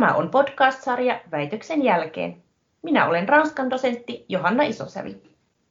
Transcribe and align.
Tämä 0.00 0.14
on 0.14 0.30
podcast-sarja 0.30 1.20
Väitöksen 1.30 1.84
jälkeen. 1.84 2.42
Minä 2.82 3.06
olen 3.06 3.28
Ranskan 3.28 3.70
dosentti 3.70 4.24
Johanna 4.28 4.62
Isosävi. 4.62 5.22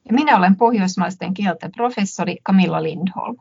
Ja 0.06 0.14
minä 0.14 0.38
olen 0.38 0.56
pohjoismaisten 0.56 1.34
kielten 1.34 1.72
professori 1.72 2.38
Camilla 2.46 2.84
Lindholm. 2.84 3.38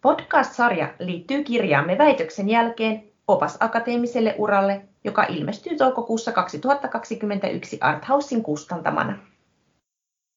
Podcast-sarja 0.00 0.94
liittyy 0.98 1.44
kirjaamme 1.44 1.98
Väitöksen 1.98 2.48
jälkeen 2.48 3.02
opas 3.28 3.56
akateemiselle 3.60 4.34
uralle, 4.38 4.88
joka 5.04 5.22
ilmestyy 5.24 5.76
toukokuussa 5.76 6.32
2021 6.32 7.78
Arthausin 7.80 8.42
kustantamana. 8.42 9.18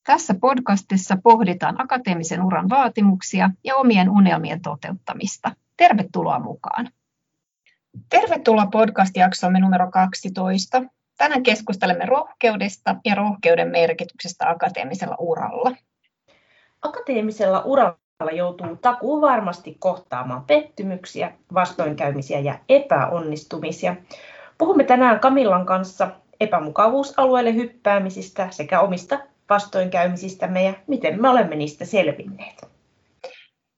Tässä 0.04 0.34
podcastissa 0.42 1.18
pohditaan 1.24 1.82
akateemisen 1.82 2.44
uran 2.44 2.70
vaatimuksia 2.70 3.50
ja 3.64 3.76
omien 3.76 4.10
unelmien 4.10 4.62
toteuttamista. 4.62 5.52
Tervetuloa 5.78 6.40
mukaan! 6.40 6.90
Tervetuloa 8.10 8.66
podcast-jaksoomme 8.66 9.60
numero 9.60 9.92
12. 9.92 10.84
Tänään 11.18 11.44
keskustelemme 11.44 12.06
rohkeudesta 12.06 12.96
ja 13.06 13.16
rohkeuden 13.16 13.68
merkityksestä 13.68 14.50
akateemisella 14.50 15.16
uralla. 15.20 15.72
Akateemisella 16.82 17.62
uralla 17.62 18.32
joutuu 18.32 18.76
takuu 18.76 19.22
varmasti 19.22 19.76
kohtaamaan 19.80 20.44
pettymyksiä, 20.44 21.34
vastoinkäymisiä 21.54 22.40
ja 22.40 22.60
epäonnistumisia. 22.70 23.96
Puhumme 24.58 24.84
tänään 24.84 25.20
Kamillan 25.20 25.66
kanssa 25.66 26.12
epämukavuusalueelle 26.40 27.54
hyppäämisistä 27.54 28.48
sekä 28.52 28.80
omista 28.80 29.20
vastoinkäymisistämme 29.50 30.64
ja 30.64 30.74
miten 30.88 31.22
me 31.22 31.30
olemme 31.30 31.56
niistä 31.56 31.86
selvinneet. 31.86 32.68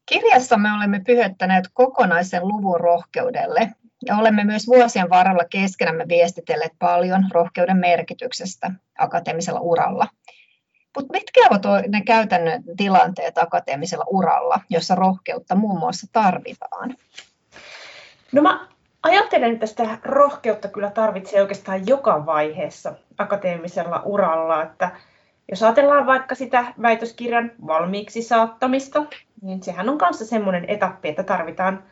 Kirjassamme 0.05 0.69
olemme 0.77 1.01
pyhöttäneet 1.05 1.65
kokonaisen 1.73 2.47
luvun 2.47 2.79
rohkeudelle 2.79 3.71
ja 4.05 4.17
olemme 4.17 4.43
myös 4.43 4.67
vuosien 4.67 5.09
varrella 5.09 5.43
keskenämme 5.49 6.05
viestitelleet 6.07 6.73
paljon 6.79 7.23
rohkeuden 7.31 7.77
merkityksestä 7.77 8.71
akateemisella 8.99 9.59
uralla. 9.59 10.07
Mutta 10.95 11.11
mitkä 11.11 11.41
ovat 11.49 11.87
ne 11.87 12.01
käytännön 12.01 12.63
tilanteet 12.77 13.37
akateemisella 13.37 14.05
uralla, 14.07 14.59
jossa 14.69 14.95
rohkeutta 14.95 15.55
muun 15.55 15.79
muassa 15.79 16.07
tarvitaan? 16.11 16.95
No 18.31 18.41
mä 18.41 18.67
ajattelen, 19.03 19.53
että 19.53 19.65
sitä 19.65 19.97
rohkeutta 20.03 20.67
kyllä 20.67 20.91
tarvitsee 20.91 21.41
oikeastaan 21.41 21.87
joka 21.87 22.25
vaiheessa 22.25 22.93
akateemisella 23.17 24.01
uralla, 24.05 24.63
että 24.63 24.91
jos 25.49 25.63
ajatellaan 25.63 26.05
vaikka 26.05 26.35
sitä 26.35 26.73
väitöskirjan 26.81 27.51
valmiiksi 27.67 28.21
saattamista, 28.21 29.05
niin 29.41 29.63
sehän 29.63 29.89
on 29.89 29.97
kanssa 29.97 30.25
semmoinen 30.25 30.65
etappi, 30.67 31.09
että 31.09 31.23
tarvitaan 31.23 31.83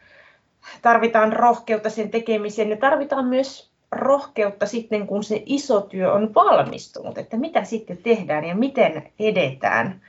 tarvitaan 0.81 1.33
rohkeutta 1.33 1.89
sen 1.89 2.09
tekemiseen 2.09 2.69
ja 2.69 2.78
tarvitaan 2.78 3.25
myös 3.25 3.73
rohkeutta 3.92 4.66
sitten, 4.66 5.08
kun 5.08 5.23
se 5.23 5.44
iso 5.45 5.81
työ 5.81 6.14
on 6.14 6.33
valmistunut, 6.36 7.17
että 7.17 7.38
mitä 7.38 7.64
sitten 7.64 7.97
tehdään 7.97 8.45
ja 8.45 8.56
miten 8.56 9.11
edetään. 9.19 10.02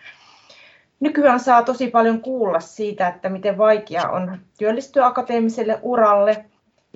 Nykyään 1.00 1.41
saa 1.41 1.62
tosi 1.62 1.88
paljon 1.88 2.20
kuulla 2.20 2.60
siitä, 2.60 3.08
että 3.08 3.28
miten 3.28 3.58
vaikea 3.58 4.08
on 4.08 4.38
työllistyä 4.58 5.06
akateemiselle 5.06 5.78
uralle. 5.82 6.44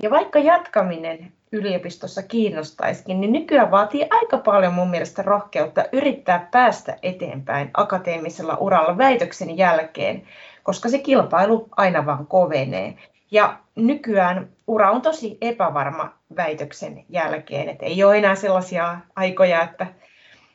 Ja 0.03 0.11
vaikka 0.11 0.39
jatkaminen 0.39 1.33
yliopistossa 1.53 2.23
kiinnostaisikin, 2.23 3.21
niin 3.21 3.33
nykyään 3.33 3.71
vaatii 3.71 4.07
aika 4.11 4.39
paljon 4.39 4.75
mun 4.75 4.91
mielestä 4.91 5.23
rohkeutta 5.23 5.85
yrittää 5.93 6.49
päästä 6.51 6.97
eteenpäin 7.03 7.71
akateemisella 7.75 8.57
uralla 8.57 8.99
väitöksen 8.99 9.57
jälkeen, 9.57 10.23
koska 10.63 10.89
se 10.89 10.99
kilpailu 10.99 11.69
aina 11.77 12.07
vaan 12.07 12.27
kovenee. 12.27 12.95
Ja 13.31 13.59
nykyään 13.77 14.49
ura 14.67 14.91
on 14.91 15.03
tosi 15.03 15.39
epävarma 15.41 16.13
väitöksen 16.37 17.05
jälkeen, 17.09 17.69
että 17.69 17.87
ei 17.87 18.05
ole 18.05 18.19
enää 18.19 18.35
sellaisia 18.35 18.99
aikoja, 19.17 19.63
että, 19.63 19.87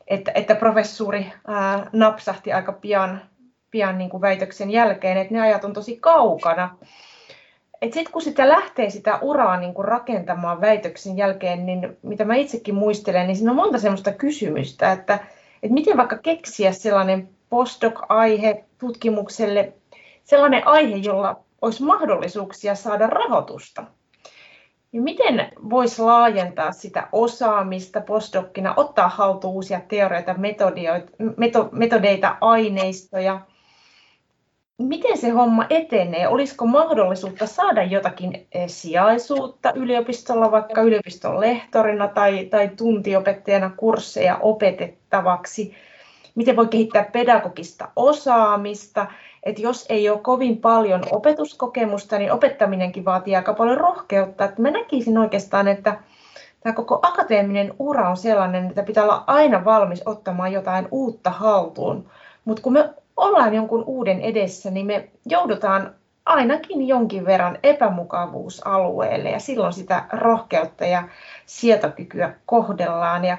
että, 0.07 0.31
että 0.35 0.55
professuuri 0.55 1.31
ää, 1.47 1.89
napsahti 1.93 2.53
aika 2.53 2.71
pian, 2.71 3.21
pian 3.71 3.97
niin 3.97 4.09
kuin 4.09 4.21
väitöksen 4.21 4.71
jälkeen, 4.71 5.17
että 5.17 5.33
ne 5.33 5.41
ajat 5.41 5.63
on 5.63 5.73
tosi 5.73 5.97
kaukana. 6.01 6.77
Sitten 7.83 8.11
kun 8.11 8.21
sitä 8.21 8.49
lähtee 8.49 8.89
sitä 8.89 9.19
uraa 9.21 9.57
niin 9.57 9.73
kuin 9.73 9.87
rakentamaan 9.87 10.61
väitöksen 10.61 11.17
jälkeen, 11.17 11.65
niin 11.65 11.97
mitä 12.01 12.25
mä 12.25 12.35
itsekin 12.35 12.75
muistelen, 12.75 13.27
niin 13.27 13.35
siinä 13.35 13.51
on 13.51 13.55
monta 13.55 13.79
sellaista 13.79 14.11
kysymystä, 14.11 14.91
että, 14.91 15.13
että 15.63 15.73
miten 15.73 15.97
vaikka 15.97 16.17
keksiä 16.17 16.71
sellainen 16.71 17.29
postdoc-aihe 17.49 18.63
tutkimukselle, 18.77 19.73
sellainen 20.23 20.67
aihe, 20.67 20.95
jolla 20.95 21.42
olisi 21.63 21.83
mahdollisuuksia 21.83 22.75
saada 22.75 23.07
rahoitusta. 23.07 23.85
Ja 24.93 25.01
miten 25.01 25.51
voisi 25.69 26.01
laajentaa 26.01 26.71
sitä 26.71 27.07
osaamista 27.11 28.01
postdokkina, 28.01 28.73
ottaa 28.77 29.07
haltuun 29.07 29.53
uusia 29.53 29.81
teorioita, 29.87 30.35
metodeita, 31.71 32.37
aineistoja. 32.41 33.41
Miten 34.77 35.17
se 35.17 35.29
homma 35.29 35.65
etenee? 35.69 36.27
Olisiko 36.27 36.65
mahdollisuutta 36.65 37.47
saada 37.47 37.83
jotakin 37.83 38.47
eh, 38.51 38.67
sijaisuutta 38.67 39.73
yliopistolla, 39.75 40.51
vaikka 40.51 40.81
yliopiston 40.81 41.39
lehtorina 41.39 42.07
tai, 42.07 42.45
tai 42.45 42.69
tuntiopettajana 42.77 43.71
kursseja 43.77 44.37
opetettavaksi? 44.41 45.75
Miten 46.35 46.55
voi 46.55 46.67
kehittää 46.67 47.03
pedagogista 47.03 47.89
osaamista? 47.95 49.07
Että 49.43 49.61
jos 49.61 49.85
ei 49.89 50.09
ole 50.09 50.19
kovin 50.19 50.57
paljon 50.57 51.03
opetuskokemusta, 51.11 52.17
niin 52.17 52.31
opettaminenkin 52.31 53.05
vaatii 53.05 53.35
aika 53.35 53.53
paljon 53.53 53.77
rohkeutta. 53.77 54.45
Että 54.45 54.61
mä 54.61 54.71
näkisin 54.71 55.17
oikeastaan, 55.17 55.67
että 55.67 55.95
tämä 56.59 56.73
koko 56.73 56.99
akateeminen 57.01 57.73
ura 57.79 58.09
on 58.09 58.17
sellainen, 58.17 58.65
että 58.65 58.83
pitää 58.83 59.03
olla 59.03 59.23
aina 59.27 59.65
valmis 59.65 60.01
ottamaan 60.05 60.51
jotain 60.51 60.87
uutta 60.91 61.29
haltuun. 61.29 62.09
Mutta 62.45 62.63
kun 62.63 62.73
me 62.73 62.89
ollaan 63.17 63.53
jonkun 63.53 63.83
uuden 63.87 64.21
edessä, 64.21 64.71
niin 64.71 64.85
me 64.85 65.09
joudutaan 65.25 65.95
ainakin 66.25 66.87
jonkin 66.87 67.25
verran 67.25 67.57
epämukavuusalueelle 67.63 69.29
ja 69.29 69.39
silloin 69.39 69.73
sitä 69.73 70.03
rohkeutta 70.13 70.85
ja 70.85 71.03
sietokykyä 71.45 72.33
kohdellaan. 72.45 73.25
Ja 73.25 73.37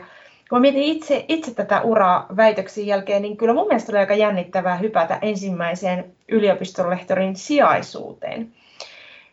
kun 0.50 0.60
mietin 0.60 0.82
itse, 0.82 1.25
itse 1.28 1.55
tätä 1.55 1.81
uraa 1.81 2.27
väitöksen 2.37 2.87
jälkeen, 2.87 3.22
niin 3.22 3.37
kyllä 3.37 3.55
mun 3.55 3.66
mielestä 3.66 3.93
oli 3.93 3.99
aika 3.99 4.15
jännittävää 4.15 4.77
hypätä 4.77 5.19
ensimmäiseen 5.22 6.05
yliopistolehtorin 6.28 7.37
sijaisuuteen. 7.37 8.53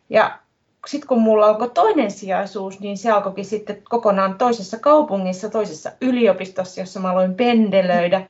Ja 0.10 0.40
sitten 0.88 1.08
kun 1.08 1.22
mulla 1.22 1.46
alkoi 1.46 1.70
toinen 1.70 2.12
sijaisuus, 2.12 2.80
niin 2.80 2.98
se 2.98 3.12
alkoikin 3.12 3.46
sitten 3.46 3.82
kokonaan 3.90 4.38
toisessa 4.38 4.80
kaupungissa, 4.80 5.50
toisessa 5.50 5.92
yliopistossa, 6.02 6.82
jossa 6.82 7.00
mä 7.00 7.12
aloin 7.12 7.36
pendelöidä. 7.36 8.22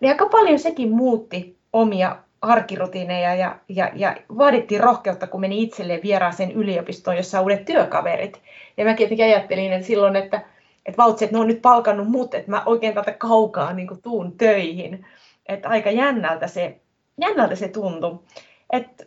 Niin 0.00 0.10
aika 0.12 0.26
paljon 0.26 0.58
sekin 0.58 0.90
muutti 0.90 1.56
omia 1.72 2.16
arkirutiineja 2.42 3.34
ja, 3.34 3.56
ja, 3.68 3.90
ja 3.94 4.16
vaadittiin 4.38 4.80
rohkeutta, 4.80 5.26
kun 5.26 5.40
meni 5.40 5.62
itselleen 5.62 6.02
vieraaseen 6.02 6.52
yliopistoon, 6.52 7.16
jossa 7.16 7.38
on 7.38 7.42
uudet 7.42 7.64
työkaverit. 7.64 8.40
Ja 8.76 8.84
mäkin 8.84 9.22
ajattelin 9.24 9.72
että 9.72 9.86
silloin, 9.86 10.16
että 10.16 10.55
että 10.86 11.02
vautsi, 11.02 11.24
että 11.24 11.36
ne 11.36 11.40
on 11.40 11.46
nyt 11.46 11.62
palkannut 11.62 12.08
mut, 12.08 12.34
että 12.34 12.50
mä 12.50 12.62
oikein 12.66 12.94
tätä 12.94 13.12
kaukaa 13.12 13.72
niin 13.72 13.88
kuin 13.88 14.02
tuun 14.02 14.38
töihin. 14.38 15.06
Että 15.46 15.68
aika 15.68 15.90
jännältä 15.90 16.46
se, 16.46 16.80
jännältä 17.20 17.54
se 17.54 17.68
tuntui. 17.68 18.18
Että 18.72 19.04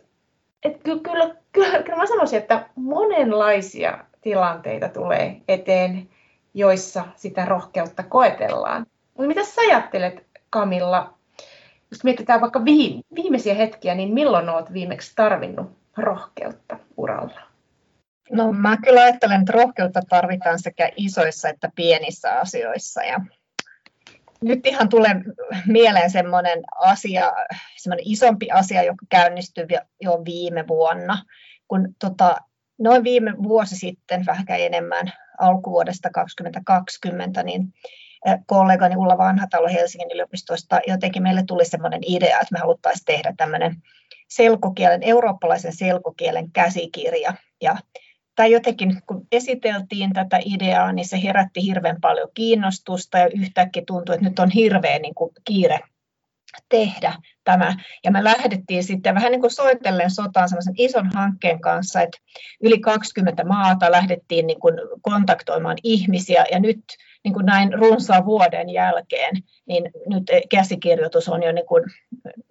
et 0.62 0.82
kyllä, 0.82 1.00
kyllä, 1.02 1.34
kyllä, 1.52 1.82
kyllä 1.82 1.98
mä 1.98 2.06
sanoisin, 2.06 2.38
että 2.38 2.68
monenlaisia 2.74 3.98
tilanteita 4.20 4.88
tulee 4.88 5.40
eteen, 5.48 6.08
joissa 6.54 7.04
sitä 7.16 7.44
rohkeutta 7.44 8.02
koetellaan. 8.02 8.86
Mutta 9.14 9.28
mitä 9.28 9.44
sä 9.44 9.60
ajattelet, 9.60 10.26
Kamilla, 10.50 11.14
jos 11.90 12.04
mietitään 12.04 12.40
vaikka 12.40 12.64
viimeisiä 13.14 13.54
hetkiä, 13.54 13.94
niin 13.94 14.14
milloin 14.14 14.48
olet 14.48 14.72
viimeksi 14.72 15.12
tarvinnut 15.16 15.70
rohkeutta 15.96 16.76
uralla? 16.96 17.49
No 18.30 18.52
mä 18.52 18.76
kyllä 18.76 19.02
ajattelen, 19.02 19.40
että 19.40 19.52
rohkeutta 19.52 20.00
tarvitaan 20.08 20.58
sekä 20.58 20.90
isoissa 20.96 21.48
että 21.48 21.70
pienissä 21.74 22.40
asioissa. 22.40 23.02
Ja 23.02 23.20
nyt 24.42 24.66
ihan 24.66 24.88
tulee 24.88 25.14
mieleen 25.66 26.10
semmoinen 26.10 26.62
asia, 26.80 27.32
semmoinen 27.76 28.06
isompi 28.08 28.50
asia, 28.50 28.82
joka 28.82 29.06
käynnistyi 29.08 29.66
jo 30.00 30.22
viime 30.24 30.68
vuonna, 30.68 31.24
kun 31.68 31.94
tota, 31.98 32.36
noin 32.78 33.04
viime 33.04 33.34
vuosi 33.42 33.76
sitten, 33.76 34.26
vähän 34.26 34.44
enemmän 34.48 35.12
alkuvuodesta 35.38 36.10
2020, 36.10 37.42
niin 37.42 37.74
kollegani 38.46 38.96
Ulla 38.96 39.18
Vanhatalo 39.18 39.68
Helsingin 39.68 40.10
yliopistosta 40.10 40.80
jotenkin 40.86 41.22
meille 41.22 41.44
tuli 41.46 41.64
semmoinen 41.64 42.00
idea, 42.06 42.40
että 42.40 42.52
me 42.52 42.58
haluttaisiin 42.58 43.04
tehdä 43.04 43.34
tämmöinen 43.36 43.76
selkokielen, 44.28 45.02
eurooppalaisen 45.02 45.76
selkokielen 45.76 46.52
käsikirja. 46.52 47.34
Ja 47.60 47.76
tai 48.36 48.52
jotenkin 48.52 49.02
kun 49.06 49.26
esiteltiin 49.32 50.12
tätä 50.12 50.40
ideaa, 50.44 50.92
niin 50.92 51.08
se 51.08 51.22
herätti 51.22 51.62
hirveän 51.62 52.00
paljon 52.00 52.28
kiinnostusta 52.34 53.18
ja 53.18 53.28
yhtäkkiä 53.34 53.82
tuntui, 53.86 54.14
että 54.14 54.28
nyt 54.28 54.38
on 54.38 54.50
hirveä 54.50 54.98
niin 54.98 55.14
kuin 55.14 55.30
kiire 55.44 55.80
tehdä 56.68 57.14
tämä. 57.44 57.76
Ja 58.04 58.10
me 58.10 58.24
lähdettiin 58.24 58.84
sitten 58.84 59.14
vähän 59.14 59.32
niin 59.32 59.40
kuin 59.40 59.50
soitellen 59.50 60.10
sotaan 60.10 60.48
sellaisen 60.48 60.74
ison 60.78 61.10
hankkeen 61.14 61.60
kanssa, 61.60 62.00
että 62.00 62.18
yli 62.62 62.78
20 62.78 63.44
maata 63.44 63.90
lähdettiin 63.90 64.46
niin 64.46 64.60
kuin 64.60 64.74
kontaktoimaan 65.02 65.76
ihmisiä 65.82 66.44
ja 66.52 66.60
nyt 66.60 66.80
niin 67.24 67.34
kuin 67.34 67.46
näin 67.46 67.72
runsaan 67.72 68.24
vuoden 68.26 68.70
jälkeen, 68.70 69.36
niin 69.66 69.90
nyt 70.06 70.24
käsikirjoitus 70.50 71.28
on 71.28 71.42
jo 71.42 71.52
niin 71.52 71.66
kuin 71.66 71.84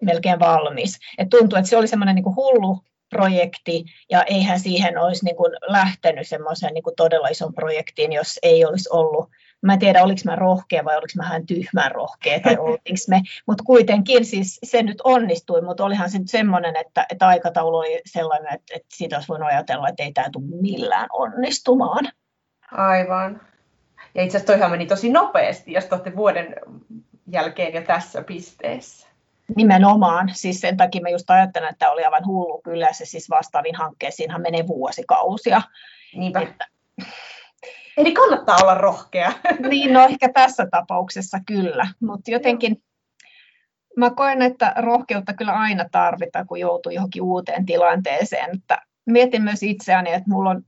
melkein 0.02 0.40
valmis. 0.40 1.00
Et 1.18 1.30
tuntuu, 1.30 1.58
että 1.58 1.70
se 1.70 1.78
oli 1.78 1.88
semmoinen 1.88 2.16
niin 2.16 2.24
kuin 2.24 2.36
hullu 2.36 2.84
projekti, 3.10 3.86
ja 4.10 4.24
eihän 4.24 4.60
siihen 4.60 4.98
olisi 4.98 5.26
niin 5.26 5.36
kuin 5.36 5.52
lähtenyt 5.68 6.28
semmoiseen 6.28 6.74
niin 6.74 6.84
kuin 6.84 6.96
todella 6.96 7.28
ison 7.28 7.54
projektiin, 7.54 8.14
jos 8.14 8.40
ei 8.44 8.66
olisi 8.66 8.90
ollut 8.92 9.30
Mä 9.62 9.74
en 9.74 9.80
tiedä, 9.80 10.04
oliko 10.04 10.22
mä 10.26 10.36
rohkea 10.36 10.86
vai 10.86 10.98
oliko 10.98 11.14
mä 11.16 11.24
hän 11.24 11.46
tyhmän 11.46 11.92
rohkea 11.92 12.40
tai 12.40 12.58
oltiinko 12.60 13.02
me, 13.08 13.22
mutta 13.48 13.64
kuitenkin 13.64 14.26
siis 14.26 14.60
se 14.64 14.84
nyt 14.84 15.02
onnistui, 15.04 15.62
mutta 15.62 15.86
olihan 15.86 16.10
se 16.10 16.20
nyt 16.20 16.30
semmoinen, 16.30 16.76
että, 16.76 17.06
että 17.10 17.28
aikataulu 17.28 17.78
oli 17.78 18.02
sellainen, 18.06 18.54
että, 18.54 18.74
että 18.76 18.88
siitä 18.94 19.16
olisi 19.16 19.28
voinut 19.28 19.50
ajatella, 19.50 19.90
että 19.90 20.04
ei 20.04 20.14
tämä 20.14 20.30
tule 20.32 20.44
millään 20.62 21.08
onnistumaan. 21.12 22.08
Aivan. 22.72 23.42
Ja 24.16 24.24
itse 24.24 24.38
asiassa 24.38 24.54
toihan 24.54 24.72
meni 24.72 24.86
tosi 24.86 25.10
nopeasti, 25.10 25.74
jos 25.74 25.88
olette 25.92 26.16
vuoden 26.16 26.56
jälkeen 27.28 27.74
jo 27.74 27.82
tässä 27.82 28.22
pisteessä. 28.22 29.08
Nimenomaan. 29.56 30.32
Siis 30.34 30.62
sen 30.62 30.78
takia 30.78 31.02
mä 31.02 31.10
just 31.10 31.30
ajattelen, 31.30 31.70
että 31.70 31.92
oli 31.92 32.04
aivan 32.04 32.26
hullu 32.26 32.62
kyllä 32.62 32.94
se 32.94 33.06
siis 33.06 33.30
vastaavin 33.30 33.76
hankkeisiinhan 33.76 34.42
menee 34.42 34.68
vuosikausia. 34.68 35.62
Niinpä. 36.16 36.42
Että... 36.42 36.68
Eli 37.98 38.12
kannattaa 38.12 38.58
olla 38.62 38.76
rohkea. 38.76 39.32
Niin, 39.70 39.94
no 39.94 40.06
ehkä 40.06 40.30
tässä 40.34 40.68
tapauksessa 40.72 41.40
kyllä, 41.46 41.88
mutta 42.02 42.32
jotenkin 42.32 42.84
mä 43.98 44.10
koen, 44.10 44.42
että 44.42 44.74
rohkeutta 44.78 45.34
kyllä 45.34 45.52
aina 45.52 45.86
tarvitaan, 45.92 46.48
kun 46.48 46.60
joutuu 46.60 46.92
johonkin 46.92 47.22
uuteen 47.22 47.66
tilanteeseen. 47.66 48.56
Että 48.56 48.82
mietin 49.06 49.42
myös 49.42 49.64
itseäni, 49.64 50.14
että 50.14 50.30
mulla 50.30 50.50
on 50.50 50.64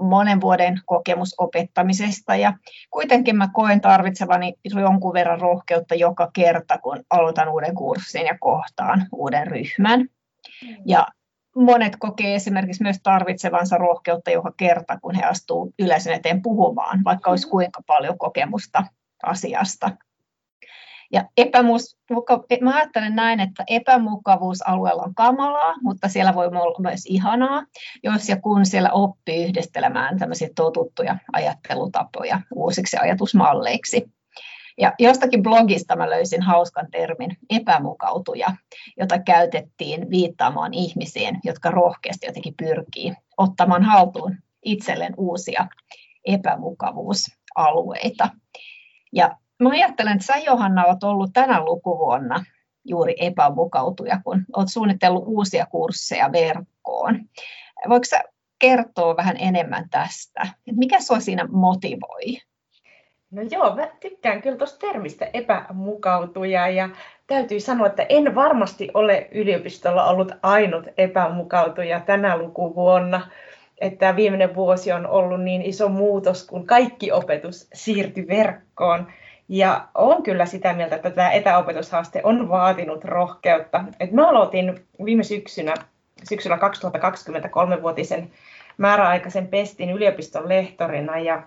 monen 0.00 0.40
vuoden 0.40 0.80
kokemus 0.86 1.34
opettamisesta 1.38 2.36
ja 2.36 2.52
kuitenkin 2.90 3.36
mä 3.36 3.48
koen 3.52 3.80
tarvitsevani 3.80 4.54
jonkun 4.80 5.12
verran 5.12 5.40
rohkeutta 5.40 5.94
joka 5.94 6.30
kerta, 6.32 6.78
kun 6.78 7.04
aloitan 7.10 7.48
uuden 7.48 7.74
kurssin 7.74 8.26
ja 8.26 8.38
kohtaan 8.40 9.06
uuden 9.12 9.46
ryhmän. 9.46 10.00
Mm. 10.00 10.76
Ja 10.86 11.06
monet 11.56 11.96
kokee 11.98 12.34
esimerkiksi 12.34 12.82
myös 12.82 13.00
tarvitsevansa 13.02 13.76
rohkeutta 13.76 14.30
joka 14.30 14.52
kerta, 14.56 14.98
kun 15.00 15.14
he 15.14 15.22
astuu 15.22 15.72
yleisön 15.78 16.14
eteen 16.14 16.42
puhumaan, 16.42 17.04
vaikka 17.04 17.30
olisi 17.30 17.46
mm. 17.46 17.50
kuinka 17.50 17.82
paljon 17.86 18.18
kokemusta 18.18 18.84
asiasta. 19.22 19.90
Ja 21.12 21.24
epämus, 21.36 21.96
mä 22.60 22.76
ajattelen 22.76 23.16
näin, 23.16 23.40
että 23.40 23.64
epämukavuusalueella 23.66 25.02
on 25.02 25.14
kamalaa, 25.14 25.74
mutta 25.82 26.08
siellä 26.08 26.34
voi 26.34 26.46
olla 26.46 26.80
myös 26.80 27.06
ihanaa, 27.06 27.64
jos 28.04 28.28
ja 28.28 28.40
kun 28.40 28.66
siellä 28.66 28.90
oppii 28.92 29.44
yhdistelemään 29.44 30.18
tämmöisiä 30.18 30.48
totuttuja 30.56 31.16
ajattelutapoja 31.32 32.40
uusiksi 32.54 32.96
ajatusmalleiksi. 33.00 34.10
Ja 34.80 34.94
jostakin 34.98 35.42
blogista 35.42 35.96
mä 35.96 36.10
löysin 36.10 36.42
hauskan 36.42 36.86
termin 36.90 37.36
epämukautuja, 37.50 38.48
jota 38.96 39.18
käytettiin 39.18 40.10
viittaamaan 40.10 40.74
ihmisiin, 40.74 41.40
jotka 41.44 41.70
rohkeasti 41.70 42.26
jotenkin 42.26 42.54
pyrkii 42.56 43.14
ottamaan 43.36 43.82
haltuun 43.82 44.36
itselleen 44.64 45.14
uusia 45.16 45.66
epämukavuusalueita. 46.24 48.28
Ja 49.12 49.36
mä 49.60 49.70
ajattelen, 49.70 50.12
että 50.12 50.26
sä 50.26 50.36
Johanna 50.36 50.84
olet 50.84 51.02
ollut 51.02 51.30
tänä 51.32 51.64
lukuvuonna 51.64 52.44
juuri 52.84 53.14
epämukautuja, 53.20 54.20
kun 54.24 54.44
olet 54.56 54.68
suunnitellut 54.68 55.24
uusia 55.26 55.66
kursseja 55.66 56.32
verkkoon. 56.32 57.20
Voiko 57.88 58.04
sä 58.04 58.22
kertoa 58.58 59.16
vähän 59.16 59.36
enemmän 59.38 59.88
tästä? 59.90 60.46
Mikä 60.76 61.00
sinua 61.00 61.20
siinä 61.20 61.48
motivoi? 61.50 62.38
No 63.30 63.42
joo, 63.50 63.76
mä 63.76 63.88
tykkään 64.00 64.42
kyllä 64.42 64.56
tuosta 64.56 64.86
termistä 64.86 65.30
epämukautuja 65.32 66.68
ja 66.68 66.88
täytyy 67.26 67.60
sanoa, 67.60 67.86
että 67.86 68.06
en 68.08 68.34
varmasti 68.34 68.88
ole 68.94 69.28
yliopistolla 69.32 70.04
ollut 70.04 70.32
ainut 70.42 70.84
epämukautuja 70.98 72.00
tänä 72.00 72.36
lukuvuonna. 72.36 73.30
Että 73.80 74.16
viimeinen 74.16 74.54
vuosi 74.54 74.92
on 74.92 75.06
ollut 75.06 75.42
niin 75.42 75.62
iso 75.62 75.88
muutos, 75.88 76.46
kun 76.46 76.66
kaikki 76.66 77.12
opetus 77.12 77.68
siirtyi 77.72 78.26
verkkoon. 78.28 79.12
Ja 79.48 79.88
olen 79.94 80.22
kyllä 80.22 80.46
sitä 80.46 80.72
mieltä, 80.72 80.96
että 80.96 81.10
tämä 81.10 81.30
etäopetushaaste 81.30 82.20
on 82.24 82.48
vaatinut 82.48 83.04
rohkeutta. 83.04 83.84
Et 84.00 84.12
mä 84.12 84.28
aloitin 84.28 84.86
viime 85.04 85.22
syksynä, 85.22 85.74
syksyllä 86.28 86.58
2023 86.58 87.82
vuotisen 87.82 88.30
määräaikaisen 88.78 89.48
pestin 89.48 89.90
yliopiston 89.90 90.48
lehtorina 90.48 91.18
ja 91.18 91.42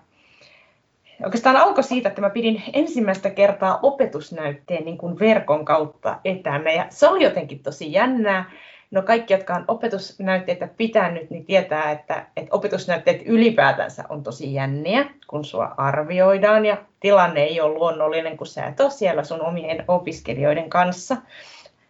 Oikeastaan 1.24 1.56
alkoi 1.56 1.84
siitä, 1.84 2.08
että 2.08 2.20
mä 2.20 2.30
pidin 2.30 2.62
ensimmäistä 2.72 3.30
kertaa 3.30 3.78
opetusnäytteen 3.82 4.84
niin 4.84 4.98
kuin 4.98 5.18
verkon 5.18 5.64
kautta 5.64 6.20
etänä 6.24 6.72
ja 6.72 6.86
se 6.90 7.08
oli 7.08 7.24
jotenkin 7.24 7.62
tosi 7.62 7.92
jännää. 7.92 8.50
No 8.92 9.02
kaikki, 9.02 9.34
jotka 9.34 9.54
on 9.54 9.64
opetusnäytteitä 9.68 10.68
pitänyt, 10.76 11.30
niin 11.30 11.44
tietää, 11.44 11.90
että, 11.90 12.26
että 12.36 12.56
opetusnäytteet 12.56 13.22
ylipäätänsä 13.24 14.04
on 14.08 14.22
tosi 14.22 14.54
jänniä, 14.54 15.04
kun 15.26 15.44
sua 15.44 15.74
arvioidaan 15.76 16.66
ja 16.66 16.76
tilanne 17.00 17.42
ei 17.42 17.60
ole 17.60 17.74
luonnollinen, 17.74 18.36
kun 18.36 18.46
sä 18.46 18.66
et 18.66 18.80
ole 18.80 18.90
siellä 18.90 19.24
sun 19.24 19.42
omien 19.42 19.84
opiskelijoiden 19.88 20.70
kanssa 20.70 21.16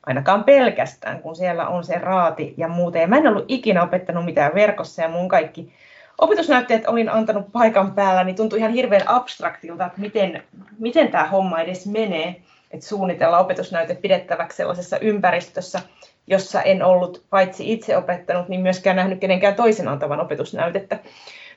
ainakaan 0.07 0.45
pelkästään, 0.45 1.23
kun 1.23 1.37
siellä 1.37 1.69
on 1.69 1.85
se 1.85 1.99
raati 1.99 2.55
ja 2.57 2.69
muuta. 2.69 2.99
Ja 2.99 3.07
mä 3.07 3.17
en 3.17 3.27
ollut 3.27 3.45
ikinä 3.49 3.83
opettanut 3.83 4.25
mitään 4.25 4.55
verkossa 4.55 5.03
ja 5.03 5.09
mun 5.09 5.29
kaikki 5.29 5.73
opetusnäytteet 6.19 6.87
olin 6.87 7.09
antanut 7.09 7.53
paikan 7.53 7.95
päällä, 7.95 8.25
niin 8.25 8.37
tuntui 8.37 8.59
ihan 8.59 8.73
hirveän 8.73 9.09
abstraktilta, 9.09 9.87
että 9.87 10.01
miten, 10.01 10.43
miten 10.79 11.09
tämä 11.09 11.25
homma 11.25 11.61
edes 11.61 11.87
menee, 11.87 12.37
että 12.71 12.87
suunnitella 12.87 13.39
opetusnäytet 13.39 14.03
pidettäväksi 14.03 14.57
sellaisessa 14.57 14.99
ympäristössä, 14.99 15.81
jossa 16.27 16.63
en 16.63 16.85
ollut 16.85 17.25
paitsi 17.31 17.73
itse 17.73 17.97
opettanut, 17.97 18.49
niin 18.49 18.61
myöskään 18.61 18.97
nähnyt 18.97 19.21
kenenkään 19.21 19.55
toisen 19.55 19.89
antavan 19.89 20.21
opetusnäytettä. 20.21 20.99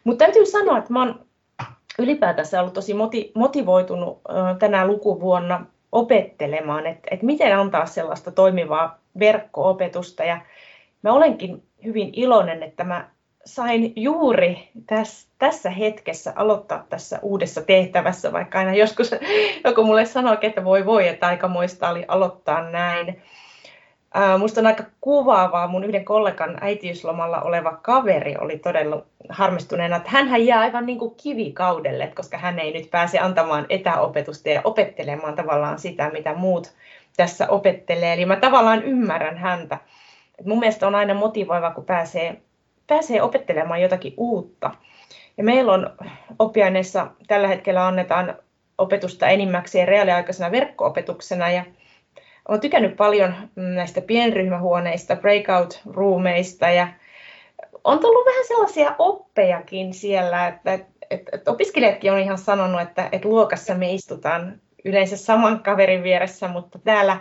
Mutta 0.03 0.25
täytyy 0.25 0.45
sanoa, 0.45 0.77
että 0.77 0.93
oon 0.99 1.25
ylipäätänsä 1.99 2.61
ollut 2.61 2.73
tosi 2.73 2.93
motivoitunut 3.35 4.21
tänä 4.59 4.87
lukuvuonna 4.87 5.65
opettelemaan, 5.91 6.87
että, 6.87 7.07
että 7.11 7.25
miten 7.25 7.57
antaa 7.57 7.85
sellaista 7.85 8.31
toimivaa 8.31 8.99
verkko-opetusta. 9.19 10.23
Ja 10.23 10.41
mä 11.01 11.13
olenkin 11.13 11.63
hyvin 11.85 12.09
iloinen, 12.13 12.63
että 12.63 12.83
mä 12.83 13.09
sain 13.45 13.93
juuri 13.95 14.69
tässä, 14.87 15.29
tässä 15.39 15.69
hetkessä 15.69 16.33
aloittaa 16.35 16.85
tässä 16.89 17.19
uudessa 17.21 17.61
tehtävässä, 17.61 18.33
vaikka 18.33 18.59
aina 18.59 18.73
joskus 18.73 19.11
joku 19.65 19.83
mulle 19.83 20.05
sanoo, 20.05 20.37
että 20.41 20.63
voi 20.63 20.85
voi, 20.85 21.07
että 21.07 21.27
aika 21.27 21.47
muista 21.47 21.89
oli 21.89 22.05
aloittaa 22.07 22.69
näin. 22.69 23.21
Minusta 24.37 24.61
on 24.61 24.67
aika 24.67 24.83
kuvaavaa, 25.01 25.67
mun 25.67 25.83
yhden 25.83 26.05
kollegan 26.05 26.57
äitiyslomalla 26.61 27.41
oleva 27.41 27.79
kaveri 27.81 28.35
oli 28.37 28.57
todella 28.57 29.05
harmistuneena, 29.29 29.95
että 29.95 30.09
hän 30.09 30.45
jää 30.45 30.59
aivan 30.59 30.85
niin 30.85 30.99
kuin 30.99 31.15
kivikaudelle, 31.15 32.07
koska 32.15 32.37
hän 32.37 32.59
ei 32.59 32.73
nyt 32.73 32.91
pääse 32.91 33.19
antamaan 33.19 33.65
etäopetusta 33.69 34.49
ja 34.49 34.61
opettelemaan 34.63 35.35
tavallaan 35.35 35.79
sitä, 35.79 36.09
mitä 36.09 36.33
muut 36.33 36.73
tässä 37.17 37.47
opettelee. 37.47 38.13
Eli 38.13 38.25
mä 38.25 38.35
tavallaan 38.35 38.83
ymmärrän 38.83 39.37
häntä. 39.37 39.77
Et 40.39 40.45
mun 40.45 40.59
mielestä 40.59 40.87
on 40.87 40.95
aina 40.95 41.13
motivoiva, 41.13 41.71
kun 41.71 41.85
pääsee 41.85 42.41
pääsee 42.87 43.21
opettelemaan 43.21 43.81
jotakin 43.81 44.13
uutta. 44.17 44.71
Ja 45.37 45.43
meillä 45.43 45.73
on 45.73 45.89
oppiaineissa 46.39 47.07
tällä 47.27 47.47
hetkellä 47.47 47.87
annetaan 47.87 48.35
opetusta 48.77 49.27
enimmäkseen 49.27 49.87
reaaliaikaisena 49.87 50.51
verkko-opetuksena 50.51 51.49
ja 51.49 51.63
olen 52.47 52.61
tykännyt 52.61 52.95
paljon 52.95 53.33
näistä 53.55 54.01
pienryhmähuoneista, 54.01 55.15
breakout-roomeista 55.15 56.69
ja 56.69 56.87
on 57.83 57.99
tullut 57.99 58.25
vähän 58.25 58.45
sellaisia 58.47 58.95
oppejakin 58.99 59.93
siellä, 59.93 60.47
että, 60.47 60.73
että, 60.73 60.91
että 61.09 61.51
opiskelijatkin 61.51 62.11
on 62.11 62.19
ihan 62.19 62.37
sanonut, 62.37 62.81
että, 62.81 63.09
että 63.11 63.27
luokassa 63.27 63.75
me 63.75 63.93
istutaan 63.93 64.61
yleensä 64.85 65.17
saman 65.17 65.59
kaverin 65.59 66.03
vieressä, 66.03 66.47
mutta 66.47 66.79
täällä 66.79 67.17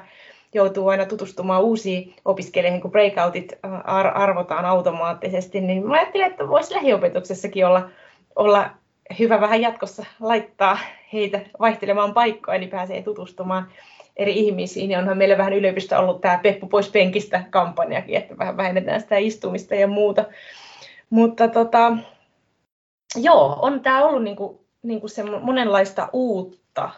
joutuu 0.55 0.89
aina 0.89 1.07
tutustumaan 1.07 1.63
uusiin 1.63 2.17
opiskelijoihin, 2.25 2.81
kun 2.81 2.91
breakoutit 2.91 3.53
ar- 3.85 4.19
arvotaan 4.19 4.65
automaattisesti, 4.65 5.61
niin 5.61 5.87
mä 5.87 5.95
ajattelin, 5.95 6.27
että 6.27 6.49
voisi 6.49 6.75
lähiopetuksessakin 6.75 7.67
olla, 7.67 7.89
olla 8.37 8.71
hyvä 9.19 9.41
vähän 9.41 9.61
jatkossa 9.61 10.05
laittaa 10.21 10.79
heitä 11.13 11.41
vaihtelemaan 11.61 12.15
paikkoja, 12.15 12.59
niin 12.59 12.71
pääsee 12.71 13.03
tutustumaan 13.03 13.69
eri 14.17 14.39
ihmisiin. 14.39 14.91
Ja 14.91 14.99
onhan 14.99 15.19
meillä 15.19 15.39
vähän 15.39 15.53
yliopisto 15.53 15.99
ollut 15.99 16.21
tämä 16.21 16.39
Peppu 16.39 16.67
pois 16.67 16.89
penkistä 16.89 17.45
kampanjakin, 17.51 18.17
että 18.17 18.39
vähän 18.39 18.57
vähennetään 18.57 19.01
sitä 19.01 19.17
istumista 19.17 19.75
ja 19.75 19.87
muuta. 19.87 20.25
Mutta 21.11 21.49
tota, 21.49 21.97
joo, 23.17 23.59
on 23.63 23.81
tämä 23.81 24.05
ollut 24.05 24.23
niinku, 24.23 24.65
niinku 24.83 25.09
se 25.09 25.23
monenlaista 25.23 26.09
uutta. 26.13 26.91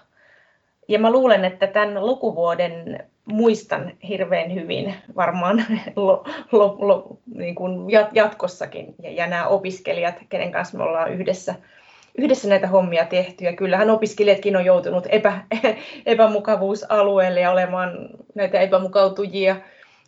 Ja 0.89 0.99
mä 0.99 1.11
luulen, 1.11 1.45
että 1.45 1.67
tämän 1.67 2.07
lukuvuoden 2.07 3.05
muistan 3.25 3.93
hirveän 4.09 4.55
hyvin 4.55 4.95
varmaan 5.17 5.65
lo, 5.97 6.25
lo, 6.53 6.77
lo, 6.79 7.19
niin 7.35 7.55
kuin 7.55 7.91
jatkossakin. 8.13 8.95
Ja, 9.03 9.11
ja 9.11 9.27
nämä 9.27 9.47
opiskelijat, 9.47 10.15
kenen 10.29 10.53
kanssa 10.53 10.79
me 10.79 10.85
ollaan 10.85 11.13
yhdessä, 11.13 11.55
yhdessä 12.19 12.49
näitä 12.49 12.67
hommia 12.67 13.05
tehty. 13.05 13.45
Ja 13.45 13.53
kyllähän 13.53 13.91
opiskelijatkin 13.91 14.57
on 14.57 14.65
joutunut 14.65 15.07
epä, 15.09 15.39
epämukavuusalueelle 16.07 17.41
ja 17.41 17.51
olemaan 17.51 18.09
näitä 18.35 18.61
epämukautujia. 18.61 19.57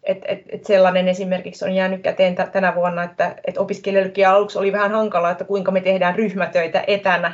Et, 0.02 0.18
et, 0.24 0.42
et 0.48 0.64
sellainen 0.64 1.08
esimerkiksi 1.08 1.64
on 1.64 1.74
jäänyt 1.74 2.02
käteen 2.02 2.34
t- 2.34 2.52
tänä 2.52 2.74
vuonna, 2.74 3.02
että 3.02 3.34
et 3.46 3.58
opiskelijoillekin 3.58 4.28
aluksi 4.28 4.58
oli 4.58 4.72
vähän 4.72 4.92
hankalaa, 4.92 5.30
että 5.30 5.44
kuinka 5.44 5.70
me 5.70 5.80
tehdään 5.80 6.14
ryhmätöitä 6.14 6.84
etänä, 6.86 7.32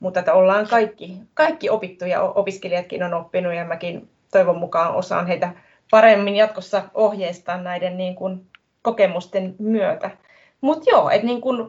mutta 0.00 0.20
että 0.20 0.34
ollaan 0.34 0.66
kaikki, 0.66 1.16
kaikki 1.34 1.70
opittu 1.70 2.04
ja 2.04 2.22
opiskelijatkin 2.22 3.02
on 3.02 3.14
oppinut 3.14 3.54
ja 3.54 3.64
mäkin 3.64 4.08
toivon 4.30 4.58
mukaan 4.58 4.94
osaan 4.94 5.26
heitä 5.26 5.50
paremmin 5.90 6.36
jatkossa 6.36 6.82
ohjeistaa 6.94 7.62
näiden 7.62 7.96
niin 7.96 8.14
kuin 8.14 8.46
kokemusten 8.82 9.54
myötä. 9.58 10.10
Mutta 10.60 10.90
joo, 10.90 11.10
että 11.10 11.26
niin 11.26 11.40
kuin 11.40 11.68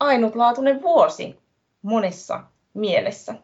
ainutlaatuinen 0.00 0.82
vuosi 0.82 1.39
monessa 1.82 2.40
mielessä. 2.74 3.34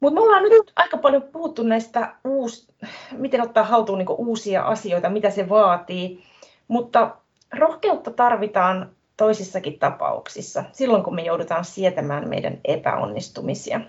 Mutta 0.00 0.14
me 0.14 0.24
ollaan 0.24 0.42
nyt 0.42 0.72
aika 0.76 0.96
paljon 0.96 1.22
puhuttu 1.22 1.62
näistä, 1.62 2.14
uus, 2.24 2.72
miten 3.12 3.42
ottaa 3.42 3.64
haltuun 3.64 3.98
niin 3.98 4.08
uusia 4.08 4.62
asioita, 4.62 5.10
mitä 5.10 5.30
se 5.30 5.48
vaatii, 5.48 6.24
mutta 6.68 7.16
rohkeutta 7.58 8.10
tarvitaan 8.10 8.90
toisissakin 9.16 9.78
tapauksissa, 9.78 10.64
silloin 10.72 11.02
kun 11.02 11.14
me 11.14 11.22
joudutaan 11.22 11.64
sietämään 11.64 12.28
meidän 12.28 12.58
epäonnistumisia. 12.64 13.80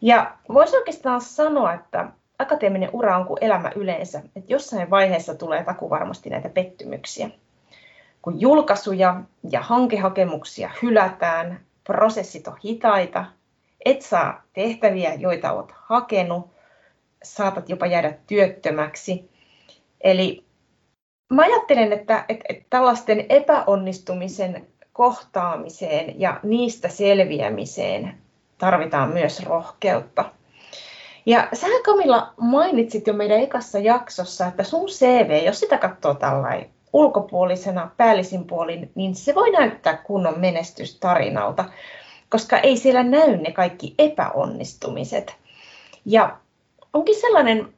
Ja 0.00 0.36
voisi 0.48 0.76
oikeastaan 0.76 1.20
sanoa, 1.20 1.74
että 1.74 2.08
akateeminen 2.38 2.90
ura 2.92 3.16
on 3.16 3.26
kuin 3.26 3.44
elämä 3.44 3.72
yleensä, 3.76 4.18
että 4.18 4.52
jossain 4.52 4.90
vaiheessa 4.90 5.34
tulee 5.34 5.64
takuvarmasti 5.64 6.30
näitä 6.30 6.48
pettymyksiä. 6.48 7.30
Kun 8.22 8.40
julkaisuja 8.40 9.20
ja 9.50 9.60
hankehakemuksia 9.60 10.70
hylätään, 10.82 11.60
prosessit 11.88 12.48
on 12.48 12.56
hitaita, 12.64 13.24
et 13.84 14.02
saa 14.02 14.42
tehtäviä, 14.52 15.14
joita 15.14 15.52
olet 15.52 15.72
hakenut, 15.72 16.50
saatat 17.22 17.68
jopa 17.68 17.86
jäädä 17.86 18.14
työttömäksi. 18.26 19.30
Eli 20.00 20.44
mä 21.32 21.42
ajattelen, 21.42 21.92
että, 21.92 22.24
että, 22.28 22.44
että 22.48 22.64
tällaisten 22.70 23.26
epäonnistumisen 23.28 24.66
kohtaamiseen 24.92 26.20
ja 26.20 26.40
niistä 26.42 26.88
selviämiseen 26.88 28.18
tarvitaan 28.58 29.08
myös 29.12 29.46
rohkeutta. 29.46 30.32
Ja 31.26 31.48
sä 31.52 31.66
Kamilla 31.84 32.32
mainitsit 32.40 33.06
jo 33.06 33.12
meidän 33.12 33.40
ekassa 33.40 33.78
jaksossa, 33.78 34.46
että 34.46 34.64
sun 34.64 34.88
CV, 34.88 35.44
jos 35.46 35.60
sitä 35.60 35.78
katsoo 35.78 36.14
tällainen 36.14 36.77
ulkopuolisena 36.92 37.90
päällisin 37.96 38.44
puolin, 38.44 38.92
niin 38.94 39.14
se 39.14 39.34
voi 39.34 39.50
näyttää 39.50 39.96
kunnon 39.96 40.40
menestystarinalta, 40.40 41.64
koska 42.28 42.58
ei 42.58 42.76
siellä 42.76 43.02
näy 43.02 43.36
ne 43.36 43.52
kaikki 43.52 43.94
epäonnistumiset. 43.98 45.36
Ja 46.04 46.36
onkin 46.92 47.20
sellainen 47.20 47.74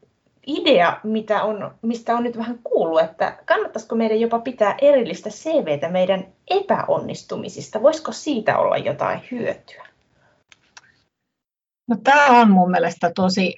idea, 0.46 1.00
mitä 1.02 1.42
on, 1.42 1.74
mistä 1.82 2.16
on 2.16 2.22
nyt 2.22 2.38
vähän 2.38 2.58
kuullut, 2.64 3.00
että 3.00 3.38
kannattaisiko 3.44 3.96
meidän 3.96 4.20
jopa 4.20 4.38
pitää 4.38 4.74
erillistä 4.80 5.30
CVtä 5.30 5.88
meidän 5.88 6.26
epäonnistumisista? 6.50 7.82
Voisiko 7.82 8.12
siitä 8.12 8.58
olla 8.58 8.76
jotain 8.76 9.20
hyötyä? 9.30 9.86
No, 11.88 11.96
tämä 12.04 12.40
on 12.40 12.50
mun 12.50 12.70
mielestä 12.70 13.12
tosi 13.14 13.54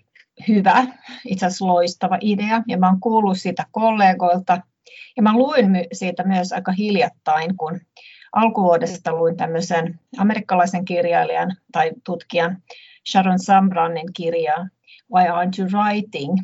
hyvä, 0.48 0.86
itse 1.24 1.46
asiassa 1.46 1.66
loistava 1.66 2.18
idea, 2.20 2.62
ja 2.68 2.78
mä 2.78 2.88
oon 2.88 3.00
kuullut 3.00 3.38
siitä 3.38 3.66
kollegoilta, 3.70 4.60
ja 5.16 5.22
mä 5.22 5.32
luin 5.32 5.86
siitä 5.92 6.24
myös 6.24 6.52
aika 6.52 6.72
hiljattain, 6.72 7.56
kun 7.56 7.80
alkuvuodesta 8.32 9.12
luin 9.12 9.36
tämmöisen 9.36 10.00
amerikkalaisen 10.18 10.84
kirjailijan 10.84 11.56
tai 11.72 11.90
tutkijan 12.04 12.62
Sharon 13.10 13.38
Sambranin 13.38 14.12
kirjaa 14.16 14.68
Why 15.14 15.24
Aren't 15.28 15.58
You 15.58 15.68
Writing? 15.72 16.38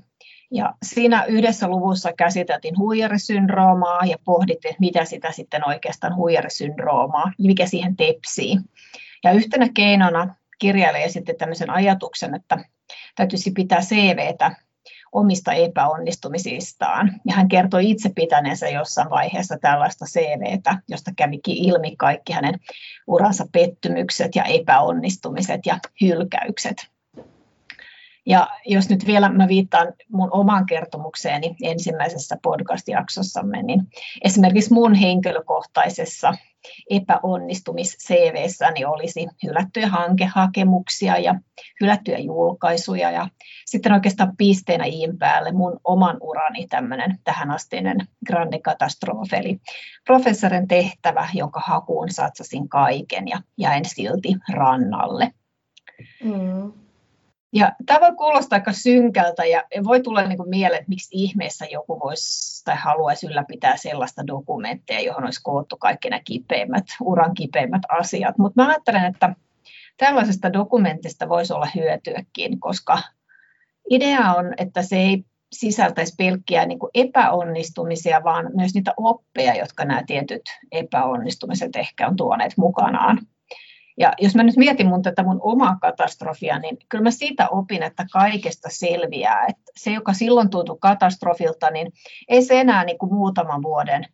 Ja 0.50 0.74
siinä 0.82 1.24
yhdessä 1.24 1.68
luvussa 1.68 2.12
käsiteltiin 2.12 2.78
huijarisyndroomaa 2.78 4.04
ja 4.04 4.16
pohdittiin, 4.24 4.76
mitä 4.80 5.04
sitä 5.04 5.32
sitten 5.32 5.68
oikeastaan 5.68 6.16
huijarisyndroomaa, 6.16 7.32
mikä 7.38 7.66
siihen 7.66 7.96
tepsii. 7.96 8.56
Ja 9.24 9.32
yhtenä 9.32 9.68
keinona 9.74 10.34
kirjailija 10.58 11.04
esitti 11.04 11.34
tämmöisen 11.34 11.70
ajatuksen, 11.70 12.34
että 12.34 12.64
täytyisi 13.16 13.50
pitää 13.50 13.80
CVtä 13.80 14.56
omista 15.12 15.52
epäonnistumisistaan. 15.52 17.12
Ja 17.26 17.34
hän 17.34 17.48
kertoi 17.48 17.90
itse 17.90 18.10
pitäneensä 18.14 18.68
jossain 18.68 19.10
vaiheessa 19.10 19.56
tällaista 19.60 20.04
CVtä, 20.04 20.78
josta 20.88 21.10
kävikin 21.16 21.56
ilmi 21.56 21.96
kaikki 21.96 22.32
hänen 22.32 22.54
uransa 23.06 23.46
pettymykset 23.52 24.36
ja 24.36 24.44
epäonnistumiset 24.44 25.60
ja 25.66 25.78
hylkäykset. 26.00 26.76
Ja 28.28 28.48
jos 28.66 28.88
nyt 28.90 29.06
vielä 29.06 29.28
mä 29.28 29.48
viittaan 29.48 29.92
mun 30.08 30.28
omaan 30.32 30.66
kertomukseeni 30.66 31.56
ensimmäisessä 31.62 32.36
podcast-jaksossamme, 32.42 33.62
niin 33.62 33.80
esimerkiksi 34.24 34.72
mun 34.72 34.94
henkilökohtaisessa 34.94 36.34
epäonnistumis-CVssäni 36.90 38.84
olisi 38.86 39.26
hylättyjä 39.46 39.86
hankehakemuksia 39.86 41.18
ja 41.18 41.34
hylättyjä 41.80 42.18
julkaisuja 42.18 43.10
ja 43.10 43.28
sitten 43.66 43.92
oikeastaan 43.92 44.36
pisteenä 44.36 44.84
iin 44.84 45.18
päälle 45.18 45.52
mun 45.52 45.80
oman 45.84 46.16
urani 46.20 46.66
tämmöinen 46.66 47.18
tähänastinen 47.24 47.96
grande 48.26 48.58
katastrofe, 48.58 49.36
eli 49.36 49.60
professorin 50.06 50.68
tehtävä, 50.68 51.28
jonka 51.34 51.60
hakuun 51.66 52.10
satsasin 52.10 52.68
kaiken 52.68 53.28
ja 53.28 53.40
jäin 53.58 53.84
silti 53.84 54.34
rannalle. 54.52 55.32
Mm. 56.24 56.87
Ja 57.52 57.72
tämä 57.86 58.00
voi 58.00 58.16
kuulostaa 58.16 58.56
aika 58.56 58.72
synkältä 58.72 59.44
ja 59.44 59.62
voi 59.84 60.00
tulla 60.00 60.22
niin 60.22 60.36
kuin 60.36 60.48
mieleen, 60.48 60.80
että 60.80 60.88
miksi 60.88 61.08
ihmeessä 61.12 61.66
joku 61.66 62.00
voisi 62.00 62.64
tai 62.64 62.76
haluaisi 62.76 63.26
ylläpitää 63.26 63.76
sellaista 63.76 64.26
dokumentteja, 64.26 65.00
johon 65.00 65.24
olisi 65.24 65.42
koottu 65.42 65.76
kaikki 65.76 66.10
nämä 66.10 66.20
kipeimmät, 66.24 66.84
uran 67.00 67.34
kipeimmät 67.34 67.82
asiat. 67.88 68.38
Mutta 68.38 68.62
mä 68.62 68.68
ajattelen, 68.68 69.04
että 69.04 69.34
tällaisesta 69.96 70.52
dokumentista 70.52 71.28
voisi 71.28 71.52
olla 71.52 71.68
hyötyäkin, 71.74 72.60
koska 72.60 72.98
idea 73.90 74.34
on, 74.34 74.54
että 74.56 74.82
se 74.82 74.96
ei 74.96 75.24
sisältäisi 75.52 76.14
pelkkiä 76.18 76.66
niin 76.66 76.78
kuin 76.78 76.90
epäonnistumisia, 76.94 78.24
vaan 78.24 78.50
myös 78.56 78.74
niitä 78.74 78.94
oppeja, 78.96 79.54
jotka 79.54 79.84
nämä 79.84 80.02
tietyt 80.06 80.42
epäonnistumiset 80.72 81.76
ehkä 81.76 82.08
on 82.08 82.16
tuoneet 82.16 82.52
mukanaan. 82.56 83.18
Ja 83.98 84.12
jos 84.18 84.34
mä 84.34 84.42
nyt 84.42 84.56
mietin 84.56 84.86
mun 84.86 85.02
tätä 85.02 85.22
mun 85.22 85.40
omaa 85.42 85.76
katastrofia, 85.80 86.58
niin 86.58 86.76
kyllä 86.88 87.02
mä 87.02 87.10
siitä 87.10 87.48
opin, 87.48 87.82
että 87.82 88.06
kaikesta 88.12 88.68
selviää. 88.72 89.46
Että 89.48 89.72
se, 89.76 89.90
joka 89.90 90.12
silloin 90.12 90.50
tuntui 90.50 90.78
katastrofilta, 90.80 91.70
niin 91.70 91.92
ei 92.28 92.42
se 92.42 92.60
enää 92.60 92.84
niin 92.84 92.98
kuin 92.98 93.14
muutaman 93.14 93.62
vuoden 93.62 94.04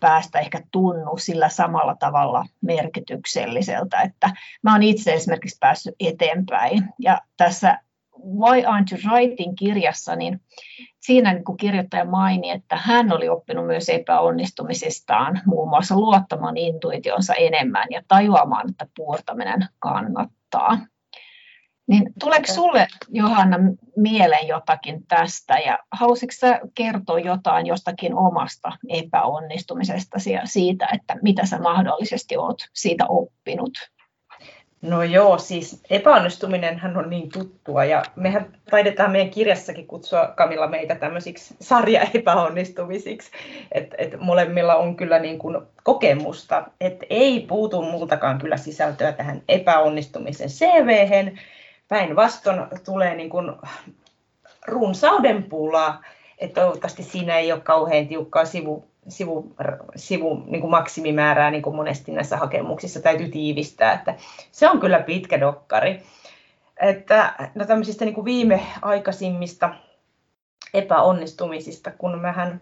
päästä 0.00 0.38
ehkä 0.38 0.60
tunnu 0.72 1.16
sillä 1.16 1.48
samalla 1.48 1.96
tavalla 1.98 2.46
merkitykselliseltä, 2.62 4.00
että 4.00 4.30
mä 4.62 4.72
oon 4.72 4.82
itse 4.82 5.12
esimerkiksi 5.12 5.56
päässyt 5.60 5.94
eteenpäin. 6.00 6.88
Ja 6.98 7.20
tässä 7.36 7.78
Why 8.24 8.62
Aren't 8.62 8.92
You 8.92 9.12
Writing 9.12 9.54
kirjassa, 9.58 10.16
niin 10.16 10.40
siinä 11.00 11.32
niin 11.32 11.44
kun 11.44 11.56
kirjoittaja 11.56 12.04
maini, 12.04 12.50
että 12.50 12.76
hän 12.76 13.12
oli 13.12 13.28
oppinut 13.28 13.66
myös 13.66 13.88
epäonnistumisistaan 13.88 15.40
muun 15.46 15.68
muassa 15.68 15.96
luottamaan 15.96 16.56
intuitionsa 16.56 17.34
enemmän 17.34 17.86
ja 17.90 18.02
tajuamaan, 18.08 18.70
että 18.70 18.86
puurtaminen 18.96 19.68
kannattaa. 19.78 20.78
Niin 21.88 22.12
tuleeko 22.20 22.46
sinulle, 22.46 22.86
Johanna, 23.08 23.56
mieleen 23.96 24.48
jotakin 24.48 25.06
tästä 25.08 25.58
ja 25.58 25.78
halusitko 25.92 26.34
sä 26.38 26.60
kertoa 26.74 27.18
jotain 27.18 27.66
jostakin 27.66 28.14
omasta 28.14 28.72
epäonnistumisesta 28.88 30.18
ja 30.30 30.40
siitä, 30.44 30.88
että 30.92 31.16
mitä 31.22 31.46
sä 31.46 31.58
mahdollisesti 31.58 32.36
olet 32.36 32.56
siitä 32.74 33.06
oppinut? 33.08 33.72
No 34.82 35.02
joo, 35.02 35.38
siis 35.38 35.82
epäonnistuminenhan 35.90 36.96
on 36.96 37.10
niin 37.10 37.30
tuttua 37.32 37.84
ja 37.84 38.02
mehän 38.16 38.52
taidetaan 38.70 39.12
meidän 39.12 39.30
kirjassakin 39.30 39.86
kutsua 39.86 40.26
Kamilla 40.36 40.66
meitä 40.66 40.94
tämmöisiksi 40.94 41.56
sarjaepäonnistumisiksi, 41.60 43.30
että 43.72 43.96
et 43.98 44.20
molemmilla 44.20 44.74
on 44.74 44.96
kyllä 44.96 45.18
niin 45.18 45.38
kuin 45.38 45.58
kokemusta, 45.82 46.64
että 46.80 47.06
ei 47.10 47.40
puutu 47.48 47.82
multakaan 47.82 48.38
kyllä 48.38 48.56
sisältöä 48.56 49.12
tähän 49.12 49.42
epäonnistumisen 49.48 50.48
CV-hen, 50.48 51.40
päinvastoin 51.88 52.62
tulee 52.84 53.14
niin 53.14 53.30
kuin 53.30 53.52
runsauden 54.66 55.42
pulaa, 55.42 56.02
että 56.38 56.60
toivottavasti 56.60 57.02
siinä 57.02 57.38
ei 57.38 57.52
ole 57.52 57.60
kauhean 57.60 58.08
tiukkaa 58.08 58.44
sivu, 58.44 58.84
sivu, 59.08 59.54
sivu 59.96 60.42
niin 60.46 60.60
kuin 60.60 60.70
maksimimäärää, 60.70 61.50
niin 61.50 61.62
kuin 61.62 61.76
monesti 61.76 62.12
näissä 62.12 62.36
hakemuksissa 62.36 63.00
täytyy 63.00 63.28
tiivistää, 63.28 63.92
että 63.92 64.14
se 64.52 64.70
on 64.70 64.80
kyllä 64.80 64.98
pitkä 64.98 65.40
dokkari. 65.40 66.02
Että, 66.80 67.50
no 67.54 67.64
tämmöisistä 67.64 68.04
niin 68.04 68.14
kuin 68.14 68.24
viimeaikaisimmista 68.24 69.74
epäonnistumisista, 70.74 71.90
kun 71.90 72.20
mähän 72.20 72.60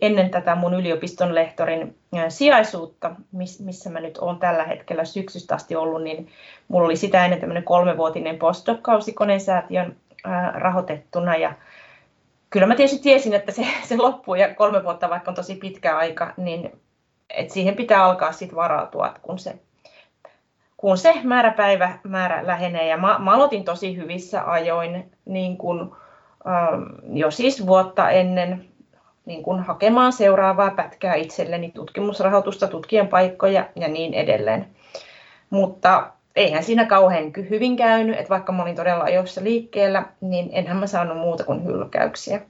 ennen 0.00 0.30
tätä 0.30 0.54
mun 0.54 0.74
yliopiston 0.74 1.34
lehtorin 1.34 1.98
sijaisuutta, 2.28 3.10
missä 3.60 3.90
mä 3.90 4.00
nyt 4.00 4.18
olen 4.18 4.38
tällä 4.38 4.64
hetkellä 4.64 5.04
syksystä 5.04 5.54
asti 5.54 5.76
ollut, 5.76 6.02
niin 6.02 6.28
mulla 6.68 6.84
oli 6.84 6.96
sitä 6.96 7.24
ennen 7.24 7.40
tämmöinen 7.40 7.64
kolmevuotinen 7.64 8.38
postdoc-kausi 8.38 9.12
konesäätiön 9.12 9.96
rahoitettuna 10.54 11.36
ja 11.36 11.52
kyllä 12.50 12.66
mä 12.66 12.74
tietysti 12.74 13.02
tiesin, 13.02 13.34
että 13.34 13.52
se, 13.52 13.66
se 13.88 13.96
loppuu 13.96 14.34
ja 14.34 14.54
kolme 14.54 14.84
vuotta 14.84 15.10
vaikka 15.10 15.30
on 15.30 15.34
tosi 15.34 15.54
pitkä 15.54 15.96
aika, 15.96 16.34
niin 16.36 16.80
että 17.30 17.54
siihen 17.54 17.76
pitää 17.76 18.04
alkaa 18.04 18.32
sitten 18.32 18.56
varautua, 18.56 19.08
että 19.08 19.20
kun 19.22 19.38
se, 19.38 19.58
kun 20.76 20.98
se 20.98 21.14
määräpäivä 21.22 21.98
määrä 22.02 22.46
lähenee 22.46 22.88
ja 22.88 22.96
mä, 22.96 23.18
mä 23.18 23.34
aloitin 23.34 23.64
tosi 23.64 23.96
hyvissä 23.96 24.50
ajoin 24.50 25.12
niin 25.24 25.56
kun, 25.56 25.96
ähm, 26.46 27.16
jo 27.16 27.30
siis 27.30 27.66
vuotta 27.66 28.10
ennen 28.10 28.70
niin 29.26 29.42
kun 29.42 29.60
hakemaan 29.60 30.12
seuraavaa 30.12 30.70
pätkää 30.70 31.14
itselleni, 31.14 31.70
tutkimusrahoitusta, 31.70 32.68
tutkijan 32.68 33.08
paikkoja 33.08 33.68
ja 33.76 33.88
niin 33.88 34.14
edelleen. 34.14 34.66
Mutta 35.50 36.12
eihän 36.36 36.64
siinä 36.64 36.86
kauhean 36.86 37.32
hyvin 37.50 37.76
käynyt, 37.76 38.16
että 38.18 38.30
vaikka 38.30 38.52
mä 38.52 38.62
olin 38.62 38.76
todella 38.76 39.04
ajoissa 39.04 39.44
liikkeellä, 39.44 40.04
niin 40.20 40.50
enhän 40.52 40.76
mä 40.76 40.86
saanut 40.86 41.18
muuta 41.18 41.44
kuin 41.44 41.64
hylkäyksiä. 41.64 42.40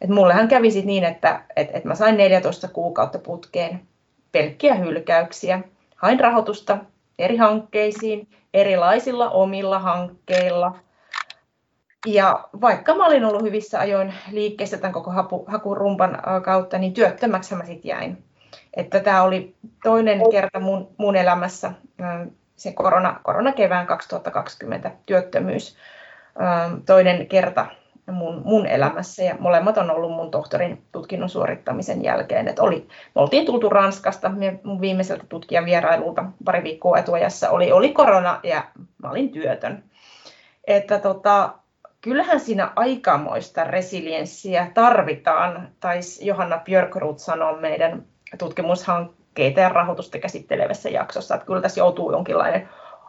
Et 0.00 0.10
mullehan 0.10 0.48
kävi 0.48 0.70
sit 0.70 0.84
niin, 0.84 1.04
että 1.04 1.44
et, 1.56 1.68
et 1.72 1.84
mä 1.84 1.94
sain 1.94 2.16
14 2.16 2.68
kuukautta 2.68 3.18
putkeen 3.18 3.80
pelkkiä 4.32 4.74
hylkäyksiä. 4.74 5.62
Hain 5.96 6.20
rahoitusta 6.20 6.78
eri 7.18 7.36
hankkeisiin, 7.36 8.28
erilaisilla 8.54 9.30
omilla 9.30 9.78
hankkeilla. 9.78 10.78
Ja 12.06 12.48
vaikka 12.60 12.94
mä 12.94 13.06
olin 13.06 13.24
ollut 13.24 13.42
hyvissä 13.42 13.80
ajoin 13.80 14.14
liikkeessä 14.30 14.76
tämän 14.76 14.92
koko 14.92 15.10
hapu, 15.10 15.44
hakurumpan 15.48 16.18
kautta, 16.44 16.78
niin 16.78 16.94
työttömäksi 16.94 17.54
mä 17.54 17.64
sitten 17.64 17.88
jäin. 17.88 18.24
Että 18.76 19.00
tämä 19.00 19.22
oli 19.22 19.54
toinen 19.82 20.20
kerta 20.30 20.60
mun, 20.60 20.88
mun 20.96 21.16
elämässä 21.16 21.72
se 22.56 22.72
korona, 22.72 23.20
koronakevään 23.22 23.86
2020 23.86 24.90
työttömyys 25.06 25.76
toinen 26.86 27.26
kerta 27.26 27.66
mun, 28.10 28.42
mun 28.44 28.66
elämässä 28.66 29.22
ja 29.22 29.36
molemmat 29.38 29.78
on 29.78 29.90
ollut 29.90 30.12
mun 30.12 30.30
tohtorin 30.30 30.82
tutkinnon 30.92 31.28
suorittamisen 31.28 32.04
jälkeen. 32.04 32.48
Et 32.48 32.58
oli, 32.58 32.88
me 33.14 33.20
oltiin 33.20 33.46
tultu 33.46 33.68
Ranskasta, 33.68 34.30
mun 34.62 34.80
viimeiseltä 34.80 35.24
tutkijan 35.28 35.64
vierailulta 35.64 36.24
pari 36.44 36.62
viikkoa 36.62 36.98
etuajassa 36.98 37.50
oli, 37.50 37.72
oli 37.72 37.92
korona 37.92 38.40
ja 38.42 38.64
mä 39.02 39.10
olin 39.10 39.30
työtön. 39.30 39.84
Että 40.64 40.98
tota, 40.98 41.54
kyllähän 42.00 42.40
siinä 42.40 42.72
aikamoista 42.76 43.64
resilienssiä 43.64 44.70
tarvitaan, 44.74 45.68
taisi 45.80 46.26
Johanna 46.26 46.58
Björkrut 46.58 47.18
sanoa 47.18 47.56
meidän 47.56 48.04
tutkimushankkeessa 48.38 49.21
hankkeita 49.32 49.60
ja 49.60 49.68
rahoitusta 49.68 50.18
käsittelevässä 50.18 50.88
jaksossa. 50.88 51.34
Että 51.34 51.46
kyllä 51.46 51.60
tässä 51.60 51.80
joutuu 51.80 52.12
jonkinlainen 52.12 52.68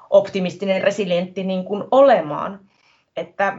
optimistinen 0.09 0.83
resilientti 0.83 1.43
niin 1.43 1.65
kuin 1.65 1.83
olemaan. 1.91 2.59
Että 3.17 3.57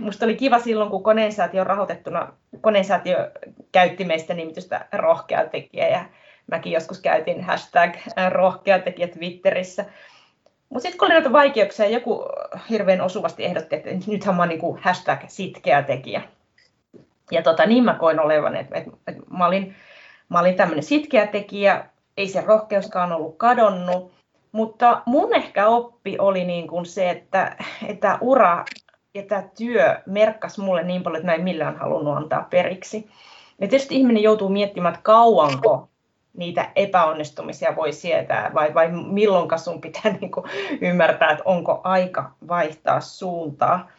musta 0.00 0.24
oli 0.24 0.36
kiva 0.36 0.58
silloin, 0.58 0.90
kun 0.90 1.02
koneensäätiö 1.02 1.60
on 1.60 1.66
rahoitettuna, 1.66 2.32
koneensäätiö 2.60 3.30
käytti 3.72 4.04
meistä 4.04 4.34
nimitystä 4.34 4.86
rohkea 4.92 5.48
tekijä 5.48 5.88
ja 5.88 6.04
mäkin 6.46 6.72
joskus 6.72 7.00
käytin 7.00 7.44
hashtag 7.44 7.94
rohkea 8.28 8.78
tekijä 8.78 9.08
Twitterissä. 9.08 9.84
Mutta 10.68 10.82
sitten 10.82 10.98
kun 10.98 11.06
oli 11.06 11.14
näitä 11.14 11.32
vaikeuksia, 11.32 11.88
joku 11.88 12.24
hirveän 12.70 13.00
osuvasti 13.00 13.44
ehdotti, 13.44 13.76
että 13.76 13.90
nythän 14.06 14.34
mä 14.36 14.42
oon 14.42 14.48
niin 14.48 14.78
hashtag 14.80 15.20
sitkeä 15.28 15.82
tekijä. 15.82 16.22
Ja 17.30 17.42
tota, 17.42 17.66
niin 17.66 17.84
mä 17.84 17.94
koin 17.94 18.20
olevan, 18.20 18.56
että, 18.56 18.78
että, 18.78 18.90
että 19.06 19.22
mä 19.38 19.46
olin, 19.46 19.74
olin 20.40 20.54
tämmöinen 20.54 20.82
sitkeä 20.82 21.26
tekijä, 21.26 21.84
ei 22.16 22.28
se 22.28 22.40
rohkeuskaan 22.40 23.12
ollut 23.12 23.36
kadonnut, 23.36 24.12
mutta 24.52 25.02
mun 25.06 25.34
ehkä 25.34 25.66
oppi 25.66 26.18
oli 26.18 26.44
niin 26.44 26.68
kuin 26.68 26.86
se, 26.86 27.10
että, 27.10 27.56
että 27.86 28.18
ura 28.20 28.64
ja 29.14 29.22
tämä 29.22 29.42
työ 29.58 30.00
merkkasi 30.06 30.60
mulle 30.60 30.82
niin 30.82 31.02
paljon, 31.02 31.16
että 31.16 31.32
mä 31.32 31.34
en 31.34 31.44
millään 31.44 31.76
halunnut 31.76 32.16
antaa 32.16 32.46
periksi. 32.50 33.10
Ja 33.60 33.68
tietysti 33.68 33.96
ihminen 33.96 34.22
joutuu 34.22 34.48
miettimään, 34.48 34.94
että 34.94 35.04
kauanko 35.04 35.88
niitä 36.36 36.70
epäonnistumisia 36.76 37.76
voi 37.76 37.92
sietää 37.92 38.50
vai, 38.54 38.74
vai 38.74 38.88
milloin 38.92 39.58
sun 39.58 39.80
pitää 39.80 40.12
niin 40.20 40.30
kuin 40.30 40.46
ymmärtää, 40.80 41.30
että 41.30 41.44
onko 41.44 41.80
aika 41.84 42.30
vaihtaa 42.48 43.00
suuntaa. 43.00 43.90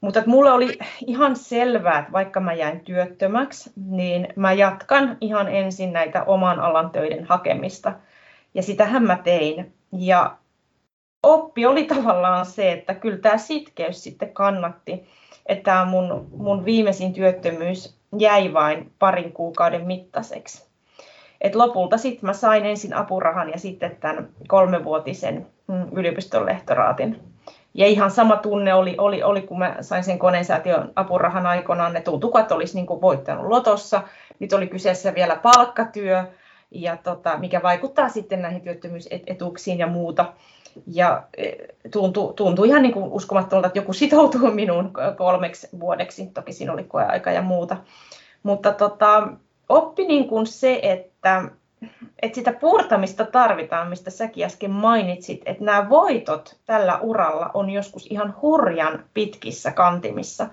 Mutta 0.00 0.22
mulle 0.26 0.52
oli 0.52 0.78
ihan 1.06 1.36
selvää, 1.36 1.98
että 1.98 2.12
vaikka 2.12 2.40
mä 2.40 2.52
jäin 2.52 2.80
työttömäksi, 2.80 3.72
niin 3.76 4.28
mä 4.36 4.52
jatkan 4.52 5.16
ihan 5.20 5.48
ensin 5.48 5.92
näitä 5.92 6.24
oman 6.24 6.60
alan 6.60 6.90
töiden 6.90 7.24
hakemista. 7.24 7.92
Ja 8.54 8.62
sitähän 8.62 9.02
mä 9.02 9.18
tein. 9.24 9.74
Ja 9.92 10.36
oppi 11.22 11.66
oli 11.66 11.84
tavallaan 11.84 12.46
se, 12.46 12.72
että 12.72 12.94
kyllä 12.94 13.18
tämä 13.18 13.38
sitkeys 13.38 14.02
sitten 14.02 14.32
kannatti. 14.32 15.08
Että 15.46 15.64
tämä 15.64 15.84
mun, 15.84 16.28
mun 16.36 16.64
viimeisin 16.64 17.12
työttömyys 17.12 17.96
jäi 18.18 18.52
vain 18.52 18.92
parin 18.98 19.32
kuukauden 19.32 19.86
mittaiseksi. 19.86 20.66
Et 21.40 21.54
lopulta 21.54 21.98
sitten 21.98 22.26
mä 22.26 22.32
sain 22.32 22.66
ensin 22.66 22.94
apurahan 22.94 23.50
ja 23.50 23.58
sitten 23.58 23.96
tämän 24.00 24.28
kolmevuotisen 24.48 25.46
mm, 25.68 25.88
yliopiston 25.92 26.46
lehtoraatin 26.46 27.35
ja 27.76 27.86
ihan 27.86 28.10
sama 28.10 28.36
tunne 28.36 28.74
oli, 28.74 28.94
oli, 28.98 29.22
oli 29.22 29.42
kun 29.42 29.58
mä 29.58 29.76
sain 29.80 30.04
sen 30.04 30.18
koneensäätiön 30.18 30.92
apurahan 30.96 31.46
aikoinaan. 31.46 31.92
Ne 31.92 32.00
tuntui, 32.00 32.40
että 32.40 32.54
olisi 32.54 32.74
niin 32.74 32.86
kuin 32.86 33.00
voittanut 33.00 33.46
lotossa. 33.46 34.02
Nyt 34.38 34.52
oli 34.52 34.66
kyseessä 34.66 35.14
vielä 35.14 35.36
palkkatyö, 35.36 36.24
ja 36.70 36.96
tota, 36.96 37.38
mikä 37.38 37.62
vaikuttaa 37.62 38.08
sitten 38.08 38.42
näihin 38.42 38.60
työttömyysetuuksiin 38.60 39.78
ja 39.78 39.86
muuta. 39.86 40.32
Ja 40.86 41.22
e, 41.36 41.52
tuntui, 41.90 42.34
tuntui 42.34 42.68
ihan 42.68 42.82
niin 42.82 42.92
kuin 42.92 43.12
uskomattomalta, 43.12 43.66
että 43.66 43.78
joku 43.78 43.92
sitoutuu 43.92 44.50
minuun 44.54 44.92
kolmeksi 45.16 45.68
vuodeksi. 45.80 46.26
Toki 46.26 46.52
siinä 46.52 46.72
oli 46.72 46.84
koeaika 46.84 47.30
ja 47.30 47.42
muuta. 47.42 47.76
Mutta 48.42 48.72
tota, 48.72 49.28
oppi 49.68 50.06
niin 50.06 50.28
kuin 50.28 50.46
se, 50.46 50.80
että 50.82 51.44
että 52.22 52.34
sitä 52.34 52.52
puurtamista 52.52 53.24
tarvitaan, 53.24 53.88
mistä 53.88 54.10
säkin 54.10 54.44
äsken 54.44 54.70
mainitsit, 54.70 55.42
että 55.46 55.64
nämä 55.64 55.88
voitot 55.88 56.56
tällä 56.66 56.98
uralla 56.98 57.50
on 57.54 57.70
joskus 57.70 58.06
ihan 58.10 58.34
hurjan 58.42 59.04
pitkissä 59.14 59.70
kantimissa. 59.70 60.46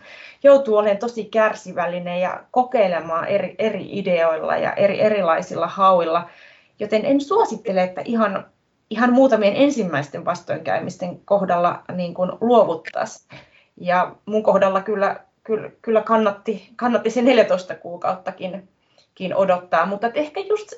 Joutuu 0.44 0.78
olemaan 0.78 0.98
tosi 0.98 1.26
kärsivällinen 1.26 2.22
ja 2.22 2.44
kokeilemaan 2.52 3.28
eri, 3.28 3.56
eri 3.60 3.88
ideoilla 3.92 4.58
ja 4.58 4.74
eri, 4.74 5.02
erilaisilla 5.02 5.68
hauilla, 5.68 6.30
joten 6.80 7.06
en 7.06 7.22
suosittele, 7.22 7.84
että 7.84 8.02
ihan, 8.06 8.46
ihan 8.90 9.14
muutamien 9.14 9.56
ensimmäisten 9.56 10.26
vastoinkäymisten 10.26 11.20
kohdalla 11.26 11.84
niin 11.96 12.14
kuin 12.14 12.32
luovuttaisiin. 12.42 13.40
Ja 13.78 14.16
mun 14.26 14.44
kohdalla 14.44 14.82
kyllä, 14.82 15.20
kyllä, 15.44 15.70
kyllä 15.82 16.02
kannatti, 16.02 16.70
kannatti 16.76 17.10
se 17.10 17.22
14 17.22 17.76
kuukauttakin 17.76 18.70
odottaa, 19.36 19.86
mutta 19.86 20.12
ehkä 20.14 20.40
just 20.40 20.74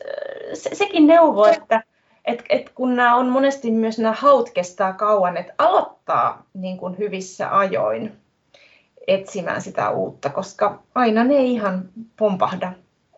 se, 0.54 0.76
sekin 0.76 1.08
neuvo, 1.08 1.46
että 1.46 1.84
et, 2.26 2.44
et 2.50 2.70
kun 2.70 2.96
nämä 2.96 3.16
on 3.16 3.30
monesti 3.30 3.72
myös 3.72 4.00
nämä 4.00 4.16
haut 4.18 4.50
kestää 4.50 4.94
kauan, 4.94 5.38
että 5.38 5.54
aloittaa 5.58 6.46
niin 6.54 6.78
kuin 6.78 6.98
hyvissä 6.98 7.58
ajoin 7.58 8.12
etsimään 9.08 9.62
sitä 9.62 9.90
uutta, 9.90 10.30
koska 10.30 10.84
aina 10.96 11.24
ne 11.24 11.36
ei 11.36 11.54
ihan 11.54 11.90
pompahda 12.18 12.74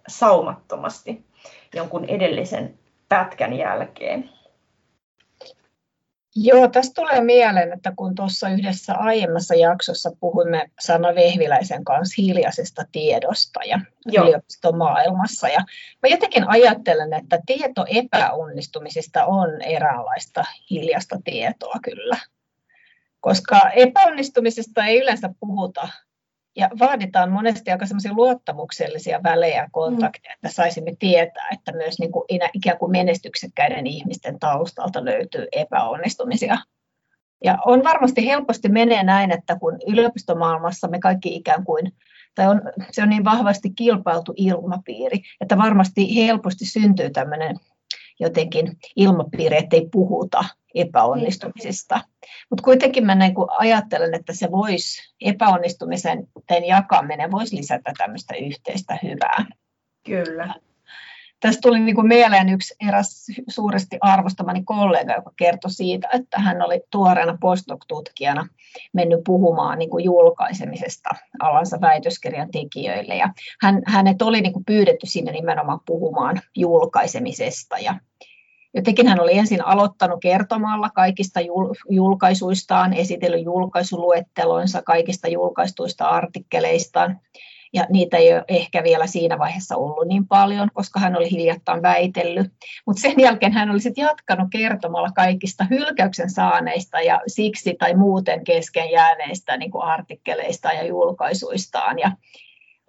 saumattomasti 0.08 1.26
jonkun 1.76 2.06
edellisen 2.06 2.74
pätkän 3.10 3.54
jälkeen. 3.54 4.30
Joo, 6.40 6.68
tästä 6.68 7.02
tulee 7.02 7.22
mieleen, 7.22 7.74
että 7.74 7.94
kun 7.96 8.16
tuossa 8.16 8.50
yhdessä 8.50 8.94
aiemmassa 8.94 9.56
jaksossa 9.56 10.12
puhuimme 10.20 10.72
Sanna 10.80 11.16
Vehviläisen 11.16 11.84
kanssa 11.84 12.22
hiljaisesta 12.22 12.86
tiedosta 12.92 13.60
ja 13.66 13.80
Joo. 14.06 14.26
yliopistomaailmassa, 14.26 15.48
ja 15.48 15.60
mä 16.04 16.10
jotenkin 16.10 16.50
ajattelen, 16.50 17.14
että 17.14 17.40
tieto 17.46 17.86
epäonnistumisista 17.90 19.26
on 19.26 19.62
eräänlaista 19.62 20.44
hiljasta 20.70 21.20
tietoa 21.24 21.76
kyllä, 21.84 22.18
koska 23.20 23.70
epäonnistumisesta 23.76 24.86
ei 24.86 25.00
yleensä 25.02 25.30
puhuta 25.40 25.88
ja 26.58 26.70
vaaditaan 26.80 27.32
monesti 27.32 27.72
aika 27.72 27.86
semmoisia 27.86 28.14
luottamuksellisia 28.14 29.24
välejä 29.24 29.62
ja 29.62 29.68
kontakteja, 29.72 30.34
että 30.34 30.50
saisimme 30.50 30.96
tietää, 31.00 31.50
että 31.54 31.72
myös 31.72 32.00
niin 32.00 32.12
kuin 32.12 32.24
ikään 32.54 32.78
kuin 32.78 32.92
menestyksekkäiden 32.92 33.88
ihmisten 33.88 34.40
taustalta 34.40 35.06
löytyy 35.06 35.48
epäonnistumisia. 35.52 36.58
Ja 37.44 37.58
on 37.66 37.84
varmasti 37.84 38.26
helposti 38.26 38.70
menee 38.70 39.04
näin, 39.04 39.32
että 39.32 39.60
kun 39.60 39.78
yliopistomaailmassa 39.88 40.88
me 40.88 41.00
kaikki 41.00 41.36
ikään 41.36 41.64
kuin, 41.64 41.92
tai 42.36 42.48
on, 42.48 42.62
se 42.92 43.04
on 43.04 43.10
niin 43.10 43.26
vahvasti 43.26 43.70
kilpailtu 43.70 44.34
ilmapiiri, 44.38 45.22
että 45.42 45.58
varmasti 45.58 46.16
helposti 46.16 46.66
syntyy 46.66 47.10
tämmöinen 47.10 47.56
jotenkin 48.20 48.78
ilmapiiri, 48.96 49.58
ettei 49.58 49.90
puhuta 49.92 50.46
epäonnistumisista. 50.82 52.02
Mutta 52.50 52.64
kuitenkin 52.64 53.06
mä 53.06 53.16
niin 53.16 53.34
ajattelen, 53.50 54.14
että 54.14 54.34
se 54.34 54.52
voisi, 54.52 55.14
epäonnistumisen 55.22 56.28
jakaminen 56.68 57.32
voisi 57.32 57.56
lisätä 57.56 57.92
tämmöistä 57.98 58.36
yhteistä 58.36 58.98
hyvää. 59.04 59.46
Kyllä. 60.06 60.54
Tästä 61.40 61.62
tuli 61.62 61.80
niin 61.80 61.96
kuin 61.96 62.08
mieleen 62.08 62.50
yksi 62.50 62.76
eräs 62.88 63.26
suuresti 63.50 63.98
arvostamani 64.02 64.64
kollega, 64.64 65.14
joka 65.14 65.32
kertoi 65.36 65.72
siitä, 65.72 66.08
että 66.14 66.40
hän 66.40 66.62
oli 66.62 66.82
tuoreena 66.92 67.38
postdoc-tutkijana 67.42 68.48
mennyt 68.94 69.20
puhumaan 69.26 69.80
niin 69.80 69.90
kuin 69.90 70.04
julkaisemisesta 70.04 71.10
alansa 71.40 71.82
väitöskirjan 71.82 72.52
tekijöille. 72.52 73.16
Ja 73.16 73.30
hän, 73.62 73.82
hänet 73.86 74.22
oli 74.22 74.42
niin 74.42 74.54
kuin 74.54 74.66
pyydetty 74.66 75.08
sinne 75.08 75.32
nimenomaan 75.32 75.80
puhumaan 75.86 76.42
julkaisemisesta. 76.56 77.78
Ja 77.78 77.96
Jotenkin 78.78 79.08
hän 79.08 79.20
oli 79.20 79.38
ensin 79.38 79.66
aloittanut 79.66 80.20
kertomalla 80.22 80.90
kaikista 80.90 81.40
julkaisuistaan, 81.90 82.94
esitellyt 82.94 83.44
julkaisuluettelonsa 83.44 84.82
kaikista 84.82 85.28
julkaistuista 85.28 86.06
artikkeleistaan 86.06 87.20
ja 87.74 87.86
niitä 87.90 88.18
ei 88.18 88.34
ole 88.34 88.44
ehkä 88.48 88.84
vielä 88.84 89.08
siinä 89.08 89.40
vaiheessa 89.40 89.76
ollut 89.76 90.08
niin 90.08 90.28
paljon, 90.28 90.70
koska 90.74 91.00
hän 91.00 91.16
oli 91.16 91.32
hiljattain 91.32 91.82
väitellyt. 91.82 92.52
Mutta 92.86 93.02
sen 93.02 93.14
jälkeen 93.18 93.54
hän 93.54 93.70
oli 93.70 93.80
sitten 93.80 94.02
jatkanut 94.02 94.48
kertomalla 94.52 95.10
kaikista 95.16 95.66
hylkäyksen 95.70 96.30
saaneista 96.30 97.02
ja 97.02 97.22
siksi 97.28 97.76
tai 97.80 97.96
muuten 97.96 98.44
kesken 98.44 98.92
jääneistä 98.92 99.58
niin 99.58 99.72
kuin 99.72 99.84
artikkeleista 99.84 100.72
ja 100.72 100.86
julkaisuistaan. 100.86 102.00
Ja 102.00 102.12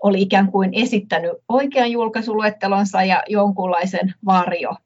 oli 0.03 0.23
ikään 0.23 0.53
kuin 0.53 0.71
esittänyt 0.75 1.33
oikean 1.49 1.91
julkaisuluettelonsa 1.91 3.05
ja 3.05 3.23
jonkunlaisen 3.29 4.15
varjo 4.25 4.77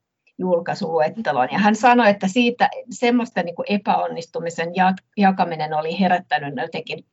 julkaisuluettelon. 0.43 1.49
Ja 1.53 1.59
hän 1.59 1.77
sanoi, 1.77 2.11
että 2.11 2.29
siitä 2.29 2.71
semmoista 2.91 3.43
niin 3.43 3.55
kuin 3.55 3.67
epäonnistumisen 3.69 4.73
jakaminen 5.17 5.75
oli 5.75 6.01
herättänyt 6.01 6.55
jotenkin 6.57 7.05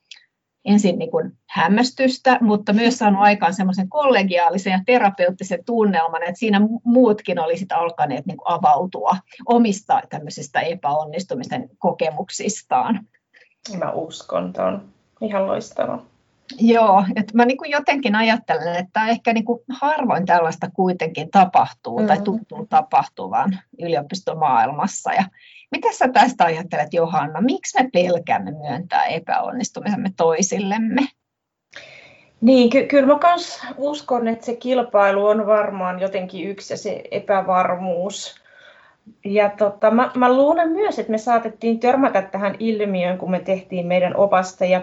ensin 0.65 0.99
niin 0.99 1.11
kuin 1.11 1.37
hämmästystä, 1.49 2.37
mutta 2.41 2.73
myös 2.73 2.97
saanut 2.97 3.21
aikaan 3.21 3.53
semmoisen 3.53 3.89
kollegiaalisen 3.89 4.71
ja 4.71 4.81
terapeuttisen 4.85 5.65
tunnelman, 5.65 6.23
että 6.23 6.39
siinä 6.39 6.61
muutkin 6.83 7.39
olisivat 7.39 7.71
alkaneet 7.71 8.25
niin 8.25 8.37
kuin 8.37 8.51
avautua 8.53 9.17
omista 9.45 10.01
tämmöisistä 10.09 10.59
epäonnistumisten 10.59 11.69
kokemuksistaan. 11.77 13.07
Mä 13.77 13.91
uskon, 13.91 14.47
että 14.47 14.65
on 14.65 14.89
ihan 15.21 15.47
loistava. 15.47 16.03
Joo, 16.57 17.05
että 17.15 17.33
mä 17.35 17.45
niin 17.45 17.57
kuin 17.57 17.71
jotenkin 17.71 18.15
ajattelen, 18.15 18.75
että 18.75 19.07
ehkä 19.07 19.33
niin 19.33 19.45
kuin 19.45 19.59
harvoin 19.69 20.25
tällaista 20.25 20.69
kuitenkin 20.73 21.31
tapahtuu 21.31 21.97
mm-hmm. 21.97 22.07
tai 22.07 22.21
tuntuu 22.21 22.67
tapahtuvan 22.69 23.59
yliopistomaailmassa. 23.81 25.13
Ja 25.13 25.23
mitä 25.71 25.87
sä 25.91 26.07
tästä 26.07 26.45
ajattelet, 26.45 26.93
Johanna? 26.93 27.41
Miksi 27.41 27.83
me 27.83 27.89
pelkäämme 27.93 28.51
myöntää 28.51 29.05
epäonnistumisemme 29.05 30.09
toisillemme? 30.17 31.01
Niin, 32.41 32.69
ky- 32.69 32.85
kyllä 32.85 33.07
mä 33.07 33.19
myös 33.23 33.61
uskon, 33.77 34.27
että 34.27 34.45
se 34.45 34.55
kilpailu 34.55 35.25
on 35.25 35.47
varmaan 35.47 35.99
jotenkin 35.99 36.47
yksi 36.47 36.73
ja 36.73 36.77
se 36.77 37.03
epävarmuus. 37.11 38.41
Ja 39.25 39.49
tota, 39.49 39.91
mä, 39.91 40.11
mä 40.15 40.33
luulen 40.33 40.69
myös, 40.71 40.99
että 40.99 41.11
me 41.11 41.17
saatettiin 41.17 41.79
törmätä 41.79 42.21
tähän 42.21 42.55
ilmiöön, 42.59 43.17
kun 43.17 43.31
me 43.31 43.39
tehtiin 43.39 43.87
meidän 43.87 44.15
opasta 44.15 44.65
ja 44.65 44.81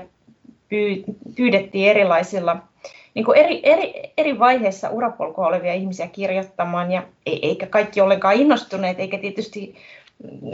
pyydettiin 1.36 1.90
erilaisilla 1.90 2.56
niin 3.14 3.24
kuin 3.24 3.38
eri, 3.38 3.60
eri, 3.62 4.12
eri 4.16 4.38
vaiheissa 4.38 4.90
urapolkua 4.90 5.46
olevia 5.46 5.74
ihmisiä 5.74 6.08
kirjoittamaan, 6.08 6.92
ja 6.92 7.02
eikä 7.26 7.66
kaikki 7.66 8.00
ollenkaan 8.00 8.34
innostuneet, 8.34 9.00
eikä 9.00 9.18
tietysti 9.18 9.74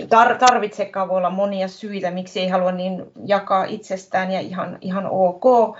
tar- 0.02 0.38
tarvitsekaan 0.38 1.08
voi 1.08 1.16
olla 1.16 1.30
monia 1.30 1.68
syitä, 1.68 2.10
miksi 2.10 2.40
ei 2.40 2.48
halua 2.48 2.72
niin 2.72 3.04
jakaa 3.26 3.64
itsestään 3.64 4.32
ja 4.32 4.40
ihan, 4.40 4.78
ihan 4.80 5.06
ok. 5.10 5.76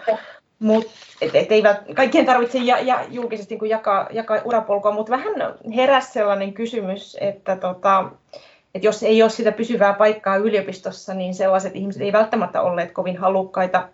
Mut, 0.59 0.87
et, 1.21 1.35
et 1.35 1.49
kaikkien 1.95 2.27
tarvitse 2.27 2.59
ja, 2.59 2.79
ja 2.79 3.05
julkisesti 3.11 3.59
niin 3.61 3.71
jakaa, 3.71 4.09
jakaa 4.13 4.39
urapolkua, 4.45 4.93
mutta 4.93 5.13
vähän 5.13 5.35
heräsi 5.77 6.13
sellainen 6.13 6.53
kysymys, 6.53 7.17
että 7.21 7.57
tota, 7.57 8.11
et 8.75 8.85
jos 8.85 9.03
ei 9.03 9.23
ole 9.23 9.31
sitä 9.31 9.53
pysyvää 9.53 9.93
paikkaa 9.93 10.37
yliopistossa, 10.37 11.15
niin 11.15 11.35
sellaiset 11.35 11.77
ihmiset 11.77 12.03
ei 12.03 12.13
välttämättä 12.13 12.63
olleet 12.63 12.93
kovin 12.93 13.17
halukkaita 13.17 13.89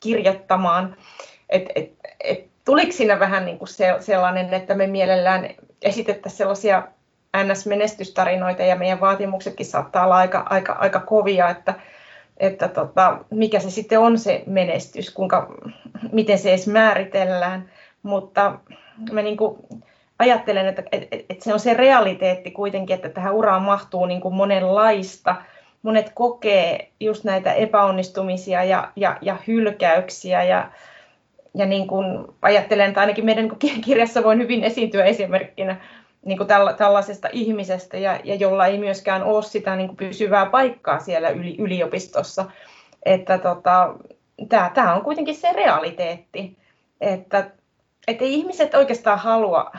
kirjoittamaan. 0.00 0.96
Et, 1.48 1.64
et, 1.74 1.92
et, 2.24 2.46
tuliko 2.64 2.92
siinä 2.92 3.20
vähän 3.20 3.44
niin 3.44 3.58
kuin 3.58 3.68
se, 3.68 3.96
sellainen, 4.00 4.54
että 4.54 4.74
me 4.74 4.86
mielellään 4.86 5.48
esitettäisiin 5.82 6.38
sellaisia 6.38 6.82
NS-menestystarinoita 7.36 8.62
ja 8.62 8.76
meidän 8.76 9.00
vaatimuksetkin 9.00 9.66
saattaa 9.66 10.04
olla 10.04 10.16
aika, 10.16 10.46
aika, 10.50 10.72
aika 10.72 11.00
kovia, 11.00 11.50
että, 11.50 11.74
että 12.36 12.68
tota, 12.68 13.18
mikä 13.30 13.60
se 13.60 13.70
sitten 13.70 14.00
on 14.00 14.18
se 14.18 14.42
menestys, 14.46 15.10
kuinka, 15.10 15.54
miten 16.12 16.38
se 16.38 16.48
edes 16.48 16.66
määritellään, 16.66 17.70
mutta 18.02 18.58
mä 19.12 19.22
niin 19.22 19.36
kuin 19.36 19.58
ajattelen, 20.18 20.66
että, 20.66 20.82
että, 20.92 21.16
että 21.28 21.44
se 21.44 21.52
on 21.52 21.60
se 21.60 21.74
realiteetti 21.74 22.50
kuitenkin, 22.50 22.96
että 22.96 23.08
tähän 23.08 23.34
uraan 23.34 23.62
mahtuu 23.62 24.06
niin 24.06 24.20
kuin 24.20 24.34
monenlaista, 24.34 25.36
monet 25.82 26.12
kokee 26.14 26.90
just 27.00 27.24
näitä 27.24 27.52
epäonnistumisia 27.52 28.64
ja, 28.64 28.92
ja, 28.96 29.18
ja 29.20 29.36
hylkäyksiä 29.46 30.44
ja, 30.44 30.70
ja 31.54 31.66
niin 31.66 31.86
kuin 31.86 32.26
ajattelen, 32.42 32.88
että 32.88 33.00
ainakin 33.00 33.24
meidän 33.24 33.50
kirjassa 33.84 34.22
voin 34.22 34.38
hyvin 34.38 34.64
esiintyä 34.64 35.04
esimerkkinä 35.04 35.76
niin 36.24 36.38
kuin 36.38 36.46
tälla, 36.48 36.72
tällaisesta 36.72 37.28
ihmisestä 37.32 37.98
ja, 37.98 38.20
ja 38.24 38.34
jolla 38.34 38.66
ei 38.66 38.78
myöskään 38.78 39.22
ole 39.22 39.42
sitä 39.42 39.76
niin 39.76 39.88
kuin 39.88 39.96
pysyvää 39.96 40.46
paikkaa 40.46 40.98
siellä 40.98 41.28
yli, 41.28 41.56
yliopistossa. 41.58 42.50
Että 43.04 43.38
tota, 43.38 43.94
tämä, 44.48 44.70
tämä 44.74 44.94
on 44.94 45.02
kuitenkin 45.02 45.34
se 45.34 45.52
realiteetti, 45.52 46.56
että, 47.00 47.50
että 48.06 48.24
ei 48.24 48.34
ihmiset 48.34 48.74
oikeastaan 48.74 49.18
halua 49.18 49.70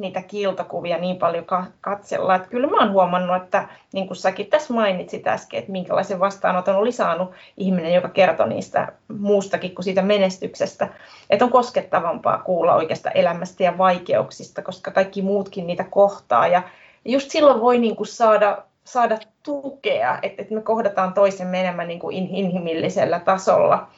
niitä 0.00 0.22
kiiltokuvia 0.22 0.98
niin 0.98 1.16
paljon 1.16 1.44
katsella. 1.80 2.34
Että 2.34 2.48
kyllä 2.48 2.66
mä 2.66 2.78
oon 2.78 2.92
huomannut, 2.92 3.36
että 3.36 3.68
niin 3.92 4.06
kuin 4.06 4.16
säkin 4.16 4.46
tässä 4.46 4.74
mainitsit 4.74 5.26
äsken, 5.26 5.58
että 5.58 5.72
minkälaisen 5.72 6.20
vastaanoton 6.20 6.76
oli 6.76 6.92
saanut 6.92 7.30
ihminen, 7.56 7.94
joka 7.94 8.08
kertoi 8.08 8.48
niistä 8.48 8.92
muustakin 9.18 9.74
kuin 9.74 9.84
siitä 9.84 10.02
menestyksestä. 10.02 10.88
Että 11.30 11.44
on 11.44 11.50
koskettavampaa 11.50 12.38
kuulla 12.38 12.74
oikeasta 12.74 13.10
elämästä 13.10 13.62
ja 13.62 13.78
vaikeuksista, 13.78 14.62
koska 14.62 14.90
kaikki 14.90 15.22
muutkin 15.22 15.66
niitä 15.66 15.84
kohtaa. 15.84 16.46
Ja 16.46 16.62
just 17.04 17.30
silloin 17.30 17.60
voi 17.60 17.78
niin 17.78 17.96
kuin 17.96 18.06
saada, 18.06 18.58
saada 18.84 19.18
tukea, 19.42 20.18
että, 20.22 20.42
että 20.42 20.54
me 20.54 20.60
kohdataan 20.60 21.14
toisemme 21.14 21.60
enemmän 21.60 21.88
niin 21.88 22.00
kuin 22.00 22.16
inhimillisellä 22.16 23.20
tasolla. 23.20 23.88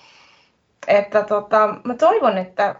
Että 0.88 1.22
tota, 1.22 1.74
mä 1.84 1.94
toivon, 1.94 2.38
että 2.38 2.74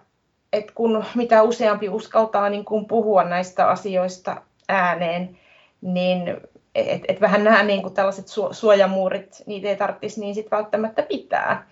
että 0.53 0.73
kun 0.75 1.05
mitä 1.15 1.43
useampi 1.43 1.89
uskaltaa 1.89 2.49
niin 2.49 2.65
kun 2.65 2.87
puhua 2.87 3.25
näistä 3.25 3.69
asioista 3.69 4.43
ääneen, 4.69 5.39
niin 5.81 6.37
et, 6.75 7.03
et 7.09 7.21
vähän 7.21 7.45
nämä 7.45 7.63
niin 7.63 7.83
kuin 7.83 7.95
tällaiset 7.95 8.29
su, 8.29 8.49
suojamuurit, 8.53 9.43
niitä 9.47 9.69
ei 9.69 9.77
tarvitsisi 9.77 10.21
niin 10.21 10.35
sit 10.35 10.51
välttämättä 10.51 11.03
pitää. 11.03 11.67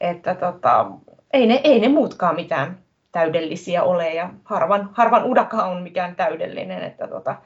Että 0.00 0.34
tota, 0.34 0.90
ei, 1.32 1.46
ne, 1.46 1.60
ei 1.64 1.80
ne 1.80 1.88
muutkaan 1.88 2.34
mitään 2.34 2.78
täydellisiä 3.12 3.82
ole 3.82 4.14
ja 4.14 4.30
harvan, 4.44 4.90
harvan 4.92 5.24
udaka 5.24 5.64
on 5.64 5.82
mikään 5.82 6.16
täydellinen. 6.16 6.82
Että 6.82 7.08
tota, 7.08 7.36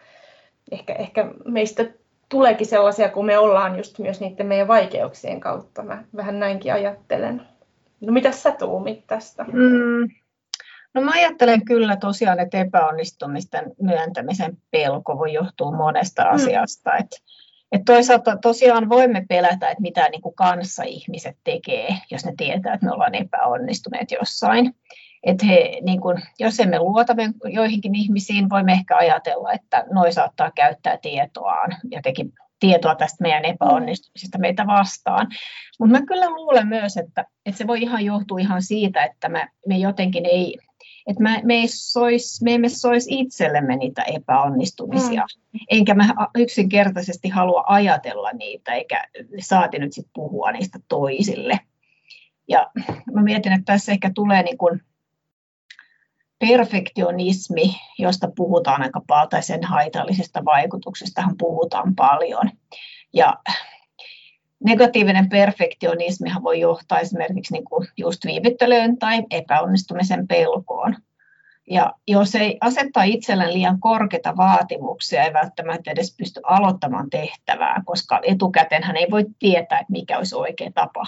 ehkä, 0.70 0.92
ehkä 0.92 1.30
meistä 1.44 1.84
tuleekin 2.28 2.66
sellaisia 2.66 3.08
kuin 3.08 3.26
me 3.26 3.38
ollaan 3.38 3.76
just 3.76 3.98
myös 3.98 4.20
niiden 4.20 4.46
meidän 4.46 4.68
vaikeuksien 4.68 5.40
kautta. 5.40 5.82
Mä 5.82 6.04
vähän 6.16 6.38
näinkin 6.38 6.72
ajattelen. 6.72 7.42
No 8.00 8.12
mitä 8.12 8.32
sä 8.32 8.50
tuumit 8.50 9.06
tästä? 9.06 9.44
Mm, 9.44 10.08
No 10.94 11.02
mä 11.02 11.10
ajattelen 11.14 11.64
kyllä 11.64 11.96
tosiaan, 11.96 12.40
että 12.40 12.60
epäonnistumisten 12.60 13.72
myöntämisen 13.82 14.56
pelko 14.70 15.18
voi 15.18 15.32
johtua 15.32 15.76
monesta 15.76 16.24
mm. 16.24 16.34
asiasta. 16.34 16.96
Et, 16.96 17.06
et 17.72 17.82
toisaalta 17.86 18.36
tosiaan 18.36 18.88
voimme 18.88 19.24
pelätä, 19.28 19.70
että 19.70 19.82
mitä 19.82 20.08
niin 20.08 20.22
kuin 20.22 20.34
kanssa 20.34 20.82
ihmiset 20.82 21.36
tekee, 21.44 21.88
jos 22.10 22.24
ne 22.24 22.32
tietää, 22.36 22.74
että 22.74 22.86
me 22.86 22.92
ollaan 22.92 23.14
epäonnistuneet 23.14 24.10
jossain. 24.10 24.74
Et 25.22 25.42
he, 25.42 25.78
niin 25.82 26.00
kun, 26.00 26.20
jos 26.38 26.60
emme 26.60 26.78
luota 26.78 27.14
joihinkin 27.52 27.94
ihmisiin, 27.94 28.50
voimme 28.50 28.72
ehkä 28.72 28.96
ajatella, 28.96 29.52
että 29.52 29.84
noi 29.90 30.12
saattaa 30.12 30.50
käyttää 30.50 30.98
tietoaan, 31.02 31.76
jotenkin 31.90 32.32
tietoa 32.60 32.94
tästä 32.94 33.22
meidän 33.22 33.44
epäonnistumisesta 33.44 34.38
meitä 34.38 34.66
vastaan. 34.66 35.26
Mutta 35.78 35.92
mä 35.98 36.06
kyllä 36.06 36.30
luulen 36.30 36.68
myös, 36.68 36.96
että, 36.96 37.24
että 37.46 37.58
se 37.58 37.66
voi 37.66 37.82
ihan 37.82 38.04
johtua 38.04 38.38
ihan 38.38 38.62
siitä, 38.62 39.04
että 39.04 39.28
me, 39.28 39.48
me 39.68 39.76
jotenkin 39.76 40.26
ei 40.26 40.58
että 41.06 41.22
me, 41.22 41.40
me, 41.44 41.54
ei 41.54 41.68
sois, 41.68 42.42
me 42.42 42.54
emme 42.54 42.68
sois 42.68 43.06
itsellemme 43.10 43.76
niitä 43.76 44.02
epäonnistumisia, 44.02 45.22
mm. 45.52 45.60
enkä 45.70 45.94
mä 45.94 46.14
yksinkertaisesti 46.34 47.28
halua 47.28 47.64
ajatella 47.66 48.30
niitä, 48.32 48.72
eikä 48.72 49.04
saati 49.40 49.78
nyt 49.78 49.92
sit 49.92 50.06
puhua 50.14 50.52
niistä 50.52 50.78
toisille. 50.88 51.60
Ja 52.48 52.70
mä 53.12 53.22
mietin, 53.22 53.52
että 53.52 53.72
tässä 53.72 53.92
ehkä 53.92 54.10
tulee 54.14 54.42
niin 54.42 54.58
kuin 54.58 54.80
perfektionismi, 56.38 57.76
josta 57.98 58.28
puhutaan 58.36 58.82
aika 58.82 59.00
paljon, 59.06 59.28
tai 59.28 59.42
sen 59.42 59.64
haitallisesta 59.64 60.44
vaikutuksesta 60.44 61.22
puhutaan 61.38 61.94
paljon. 61.94 62.50
Ja 63.12 63.34
negatiivinen 64.64 65.28
perfektionismihan 65.28 66.42
voi 66.42 66.60
johtaa 66.60 67.00
esimerkiksi 67.00 67.52
niin 67.52 67.64
kuin 67.64 67.88
just 67.96 68.24
viivyttelyyn 68.24 68.98
tai 68.98 69.22
epäonnistumisen 69.30 70.28
pelkoon. 70.28 70.96
Ja 71.70 71.92
jos 72.08 72.34
ei 72.34 72.58
asetta 72.60 73.02
itselleen 73.02 73.54
liian 73.54 73.80
korkeita 73.80 74.36
vaatimuksia, 74.36 75.24
ei 75.24 75.32
välttämättä 75.32 75.90
edes 75.90 76.16
pysty 76.16 76.40
aloittamaan 76.42 77.10
tehtävää, 77.10 77.82
koska 77.86 78.20
etukäteen 78.22 78.82
hän 78.82 78.96
ei 78.96 79.06
voi 79.10 79.24
tietää, 79.38 79.78
että 79.78 79.92
mikä 79.92 80.18
olisi 80.18 80.34
oikea 80.34 80.70
tapa 80.74 81.02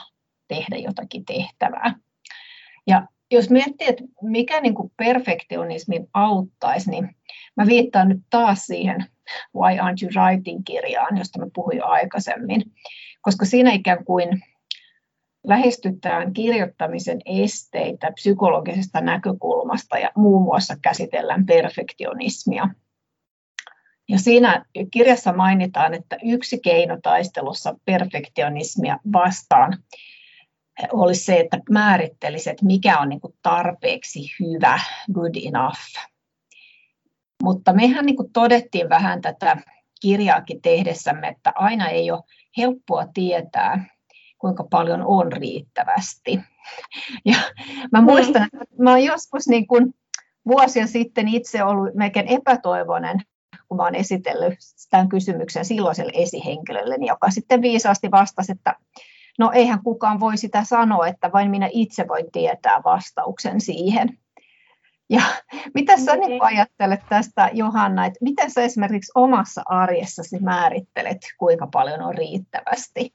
tehdä 0.49 0.77
jotakin 0.77 1.25
tehtävää. 1.25 1.95
Ja 2.87 3.07
jos 3.31 3.51
miettii, 3.51 3.88
että 3.88 4.05
mikä 4.23 4.61
niin 4.61 4.75
kuin 4.75 4.92
perfektionismin 4.97 6.09
auttaisi, 6.14 6.90
niin 6.90 7.16
mä 7.57 7.66
viittaan 7.66 8.09
nyt 8.09 8.21
taas 8.31 8.66
siihen 8.66 9.07
Why 9.57 9.79
Aren't 9.79 10.03
You 10.03 10.11
Writing-kirjaan, 10.16 11.19
josta 11.19 11.38
mä 11.38 11.47
puhuin 11.55 11.85
aikaisemmin, 11.85 12.62
koska 13.27 13.45
siinä 13.45 13.73
ikään 13.73 14.05
kuin 14.05 14.43
lähestytään 15.47 16.33
kirjoittamisen 16.33 17.19
esteitä 17.25 18.12
psykologisesta 18.12 19.01
näkökulmasta 19.01 19.99
ja 19.99 20.11
muun 20.17 20.43
muassa 20.43 20.75
käsitellään 20.83 21.47
perfektionismia. 21.47 22.69
Ja 24.09 24.19
siinä 24.19 24.65
kirjassa 24.91 25.33
mainitaan, 25.33 25.95
että 25.95 26.17
yksi 26.25 26.61
keino 26.61 26.99
taistelussa 27.03 27.75
perfektionismia 27.85 28.99
vastaan 29.12 29.79
olisi 30.93 31.25
se, 31.25 31.41
että 31.41 31.61
määrittelisi, 31.71 32.51
että 32.51 32.67
mikä 32.67 32.99
on 32.99 33.09
niin 33.09 33.21
tarpeeksi 33.43 34.21
hyvä, 34.41 34.81
good 35.12 35.35
enough. 35.47 35.81
Mutta 37.43 37.73
mehän 37.73 38.07
niin 38.07 38.33
todettiin 38.33 38.89
vähän 38.89 39.23
tätä 39.23 39.57
kirjaakin 40.00 40.62
tehdessämme, 40.62 41.28
että 41.28 41.52
aina 41.54 41.88
ei 41.88 42.11
ole 42.11 42.22
helppoa 42.56 43.06
tietää, 43.14 43.85
kuinka 44.38 44.64
paljon 44.70 45.02
on 45.06 45.32
riittävästi. 45.32 46.40
Ja 47.24 47.37
mä 47.92 48.02
muistan, 48.02 48.42
että 48.44 48.82
mä 48.82 48.90
olen 48.90 49.04
joskus 49.04 49.48
niin 49.48 49.66
kuin 49.66 49.94
vuosia 50.46 50.87
sitten 50.87 51.28
itse 51.28 51.64
ollut 51.64 51.94
melkein 51.94 52.28
epätoivoinen, 52.28 53.22
kun 53.68 53.76
mä 53.76 53.82
olen 53.82 53.94
esitellyt 53.94 54.59
tämän 54.90 55.09
kysymyksen 55.09 55.64
silloiselle 55.64 56.12
esihenkilölle, 56.14 56.96
joka 57.06 57.30
sitten 57.30 57.62
viisaasti 57.62 58.11
vastasi, 58.11 58.52
että 58.52 58.74
no 59.38 59.50
eihän 59.54 59.82
kukaan 59.82 60.20
voi 60.20 60.37
sitä 60.37 60.64
sanoa, 60.64 61.06
että 61.06 61.32
vain 61.32 61.50
minä 61.50 61.68
itse 61.72 62.09
voin 62.09 62.32
tietää 62.32 62.80
vastauksen 62.85 63.61
siihen. 63.61 64.18
Ja 65.11 65.21
mitä 65.75 65.97
sä 65.97 66.16
niin 66.16 66.42
ajattelet 66.42 67.01
tästä, 67.09 67.51
Johanna, 67.53 68.07
että 68.07 68.19
miten 68.23 68.51
sä 68.51 68.62
esimerkiksi 68.62 69.12
omassa 69.14 69.62
arjessasi 69.64 70.38
määrittelet, 70.40 71.19
kuinka 71.38 71.69
paljon 71.73 72.03
on 72.03 72.14
riittävästi? 72.14 73.12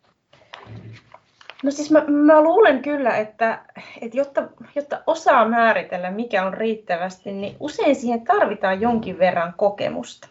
No 1.64 1.72
siis 1.72 1.92
mä, 1.92 2.04
mä 2.08 2.42
luulen 2.42 2.82
kyllä, 2.82 3.18
että, 3.18 3.60
että 4.02 4.18
jotta, 4.18 4.44
jotta 4.76 5.04
osaa 5.08 5.48
määritellä, 5.48 6.12
mikä 6.12 6.46
on 6.46 6.54
riittävästi, 6.54 7.32
niin 7.32 7.56
usein 7.60 7.96
siihen 7.96 8.22
tarvitaan 8.22 8.82
jonkin 8.82 9.20
verran 9.20 9.54
kokemusta. 9.58 10.28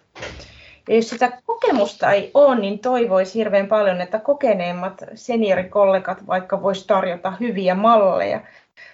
Ja 0.88 0.96
jos 0.96 1.08
sitä 1.08 1.40
kokemusta 1.46 2.12
ei 2.12 2.30
ole, 2.34 2.60
niin 2.60 2.78
toivoisi 2.78 3.38
hirveän 3.38 3.66
paljon, 3.66 4.00
että 4.00 4.18
kokeneemmat 4.18 5.04
seniorikollegat 5.14 6.26
vaikka 6.26 6.62
voisi 6.62 6.86
tarjota 6.86 7.32
hyviä 7.40 7.74
malleja. 7.74 8.40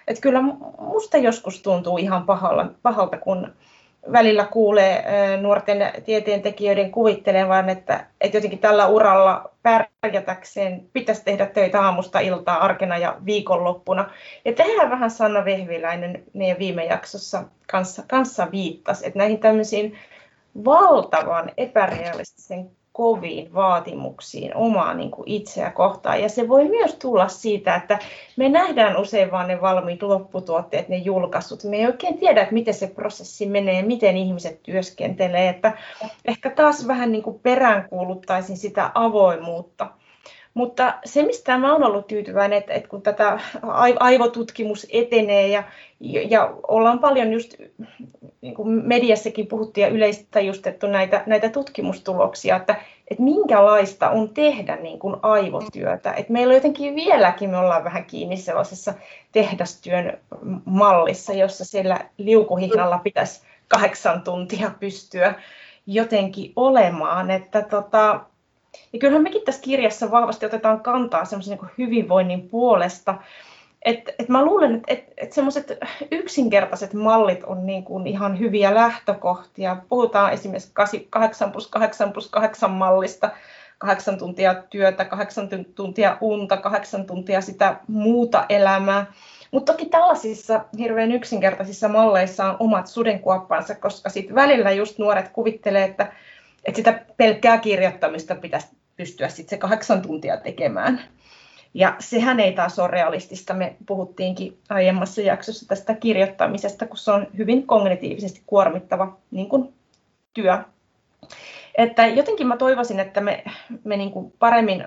Että 0.08 0.22
kyllä 0.22 0.40
musta 0.78 1.18
joskus 1.18 1.62
tuntuu 1.62 1.98
ihan 1.98 2.26
pahalta, 2.26 2.66
pahalta 2.82 3.18
kun 3.18 3.52
välillä 4.12 4.44
kuulee 4.44 5.04
nuorten 5.40 5.92
tieteentekijöiden 6.04 6.90
kuvittelevan, 6.90 7.68
että, 7.68 8.06
että 8.20 8.36
jotenkin 8.36 8.58
tällä 8.58 8.86
uralla 8.86 9.50
pärjätäkseen 9.62 10.86
pitäisi 10.92 11.24
tehdä 11.24 11.46
töitä 11.46 11.82
aamusta 11.82 12.20
iltaa 12.20 12.64
arkena 12.64 12.98
ja 12.98 13.16
viikonloppuna. 13.26 14.10
Ja 14.44 14.52
tehdään 14.52 14.90
vähän 14.90 15.10
Sanna 15.10 15.44
Vehviläinen 15.44 16.22
meidän 16.32 16.58
viime 16.58 16.84
jaksossa 16.84 17.44
kanssa, 17.70 18.02
kanssa 18.08 18.50
viittasi, 18.50 19.06
että 19.06 19.18
näihin 19.18 19.38
tämmöisiin 19.38 19.98
valtavan 20.64 21.52
epärealistisen 21.56 22.70
koviin 22.96 23.54
vaatimuksiin 23.54 24.56
omaa 24.56 24.94
niin 24.94 25.10
kuin 25.10 25.28
itseä 25.28 25.70
kohtaan. 25.70 26.22
Ja 26.22 26.28
se 26.28 26.48
voi 26.48 26.68
myös 26.68 26.94
tulla 26.94 27.28
siitä, 27.28 27.74
että 27.74 27.98
me 28.36 28.48
nähdään 28.48 28.96
usein 28.96 29.30
vain 29.30 29.48
ne 29.48 29.60
valmiit 29.60 30.02
lopputuotteet, 30.02 30.88
ne 30.88 30.96
julkaisut. 30.96 31.64
Me 31.64 31.76
ei 31.76 31.86
oikein 31.86 32.18
tiedä, 32.18 32.42
että 32.42 32.54
miten 32.54 32.74
se 32.74 32.86
prosessi 32.86 33.46
menee, 33.46 33.82
miten 33.82 34.16
ihmiset 34.16 34.62
työskentelee. 34.62 35.48
Että 35.48 35.72
ehkä 36.24 36.50
taas 36.50 36.86
vähän 36.86 37.12
niin 37.12 37.22
kuin 37.22 37.40
peräänkuuluttaisin 37.40 38.56
sitä 38.56 38.90
avoimuutta. 38.94 39.86
Mutta 40.56 40.94
se, 41.04 41.22
mistä 41.22 41.58
mä 41.58 41.74
olen 41.74 41.86
ollut 41.86 42.06
tyytyväinen, 42.06 42.58
että, 42.58 42.74
että 42.74 42.88
kun 42.88 43.02
tätä 43.02 43.40
aivotutkimus 44.00 44.86
etenee 44.90 45.48
ja, 45.48 45.62
ja 46.00 46.54
ollaan 46.68 46.98
paljon 46.98 47.32
just 47.32 47.54
niin 48.40 48.54
kuin 48.54 48.68
mediassakin 48.68 49.46
puhuttiin 49.46 49.82
ja 49.82 49.88
yleistajustettu 49.88 50.86
näitä, 50.86 51.22
näitä 51.26 51.48
tutkimustuloksia, 51.48 52.56
että, 52.56 52.76
että 53.10 53.22
minkälaista 53.22 54.10
on 54.10 54.28
tehdä 54.28 54.76
niin 54.76 54.98
kuin 54.98 55.16
aivotyötä. 55.22 56.12
Että 56.12 56.32
meillä 56.32 56.54
jotenkin 56.54 56.94
vieläkin, 56.94 57.50
me 57.50 57.58
ollaan 57.58 57.84
vähän 57.84 58.04
kiinni 58.04 58.36
sellaisessa 58.36 58.94
tehdastyön 59.32 60.18
mallissa, 60.64 61.32
jossa 61.32 61.64
siellä 61.64 62.00
liukuhihnalla 62.18 62.98
pitäisi 62.98 63.40
kahdeksan 63.68 64.22
tuntia 64.22 64.70
pystyä 64.80 65.34
jotenkin 65.86 66.52
olemaan. 66.56 67.30
Että 67.30 67.62
tota, 67.62 68.20
ja 68.92 68.98
kyllähän 68.98 69.22
mekin 69.22 69.42
tässä 69.44 69.62
kirjassa 69.62 70.10
vahvasti 70.10 70.46
otetaan 70.46 70.80
kantaa 70.80 71.24
semmoisen 71.24 71.58
niin 71.58 71.70
hyvinvoinnin 71.78 72.48
puolesta, 72.48 73.14
et, 73.86 74.14
et 74.18 74.28
mä 74.28 74.44
luulen, 74.44 74.74
että 74.74 74.92
et, 74.92 75.12
et 75.16 75.32
semmoiset 75.32 75.78
yksinkertaiset 76.10 76.94
mallit 76.94 77.44
on 77.44 77.66
niin 77.66 77.84
kuin 77.84 78.06
ihan 78.06 78.38
hyviä 78.38 78.74
lähtökohtia. 78.74 79.76
Puhutaan 79.88 80.32
esimerkiksi 80.32 81.06
8 81.10 81.52
plus 81.52 81.68
8 81.68 82.12
plus 82.12 82.28
8 82.28 82.70
mallista, 82.70 83.30
kahdeksan 83.78 84.18
tuntia 84.18 84.54
työtä, 84.54 85.04
kahdeksan 85.04 85.48
tuntia 85.74 86.16
unta, 86.20 86.56
kahdeksan 86.56 87.06
tuntia 87.06 87.40
sitä 87.40 87.76
muuta 87.88 88.46
elämää. 88.48 89.06
Mutta 89.50 89.72
toki 89.72 89.86
tällaisissa 89.86 90.64
hirveän 90.78 91.12
yksinkertaisissa 91.12 91.88
malleissa 91.88 92.44
on 92.44 92.56
omat 92.58 92.86
sudenkuoppansa, 92.86 93.74
koska 93.74 94.10
sitten 94.10 94.34
välillä 94.34 94.70
just 94.70 94.98
nuoret 94.98 95.28
kuvittelee, 95.28 95.84
että, 95.84 96.12
että 96.66 96.76
sitä 96.76 97.00
pelkkää 97.16 97.58
kirjoittamista 97.58 98.34
pitäisi 98.34 98.68
pystyä 98.96 99.28
sitten 99.28 99.50
se 99.50 99.56
kahdeksan 99.58 100.02
tuntia 100.02 100.36
tekemään. 100.36 101.00
Ja 101.74 101.96
sehän 101.98 102.40
ei 102.40 102.52
taas 102.52 102.78
ole 102.78 102.88
realistista. 102.88 103.54
Me 103.54 103.76
puhuttiinkin 103.86 104.58
aiemmassa 104.68 105.20
jaksossa 105.20 105.68
tästä 105.68 105.94
kirjoittamisesta, 105.94 106.86
kun 106.86 106.96
se 106.96 107.10
on 107.10 107.26
hyvin 107.36 107.66
kognitiivisesti 107.66 108.42
kuormittava 108.46 109.16
niin 109.30 109.48
kuin 109.48 109.74
työ. 110.34 110.58
Että 111.78 112.06
jotenkin 112.06 112.46
mä 112.46 112.56
toivoisin, 112.56 113.00
että 113.00 113.20
me, 113.20 113.44
me 113.84 113.96
niin 113.96 114.10
kuin 114.10 114.32
paremmin 114.38 114.84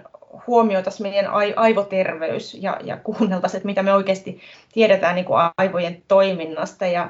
huomioitaisiin 0.48 1.10
meidän 1.10 1.32
aivoterveys 1.56 2.54
ja, 2.54 2.78
ja 2.84 2.98
kuunneltaisiin, 2.98 3.58
että 3.58 3.66
mitä 3.66 3.84
me 3.84 3.94
oikeasti 3.94 4.42
tiedetään 4.74 5.16
niin 5.16 5.26
kuin 5.26 5.40
aivojen 5.58 6.04
toiminnasta. 6.08 6.86
Ja 6.86 7.10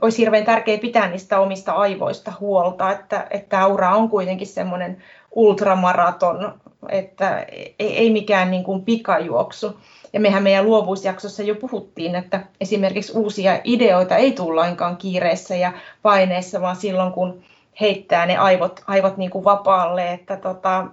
olisi 0.00 0.18
hirveän 0.18 0.44
tärkeää 0.44 0.78
pitää 0.78 1.08
niistä 1.08 1.40
omista 1.40 1.72
aivoista 1.72 2.32
huolta, 2.40 2.92
että, 2.92 3.26
että 3.30 3.62
aura 3.62 3.96
on 3.96 4.08
kuitenkin 4.08 4.46
semmoinen 4.46 5.02
ultramaraton, 5.30 6.60
että 6.88 7.38
ei, 7.48 7.74
ei 7.78 8.10
mikään 8.10 8.50
niin 8.50 8.64
kuin 8.64 8.84
pikajuoksu. 8.84 9.80
Ja 10.12 10.20
mehän 10.20 10.42
meidän 10.42 10.64
luovuusjaksossa 10.64 11.42
jo 11.42 11.54
puhuttiin, 11.54 12.14
että 12.14 12.40
esimerkiksi 12.60 13.12
uusia 13.12 13.60
ideoita 13.64 14.16
ei 14.16 14.32
tule 14.32 14.54
lainkaan 14.54 14.96
kiireessä 14.96 15.56
ja 15.56 15.72
paineessa, 16.02 16.60
vaan 16.60 16.76
silloin 16.76 17.12
kun 17.12 17.42
heittää 17.80 18.26
ne 18.26 18.36
aivot, 18.36 18.80
aivot 18.86 19.16
niin 19.16 19.30
kuin 19.30 19.44
vapaalle, 19.44 20.12
että 20.12 20.36
tota, 20.36 20.86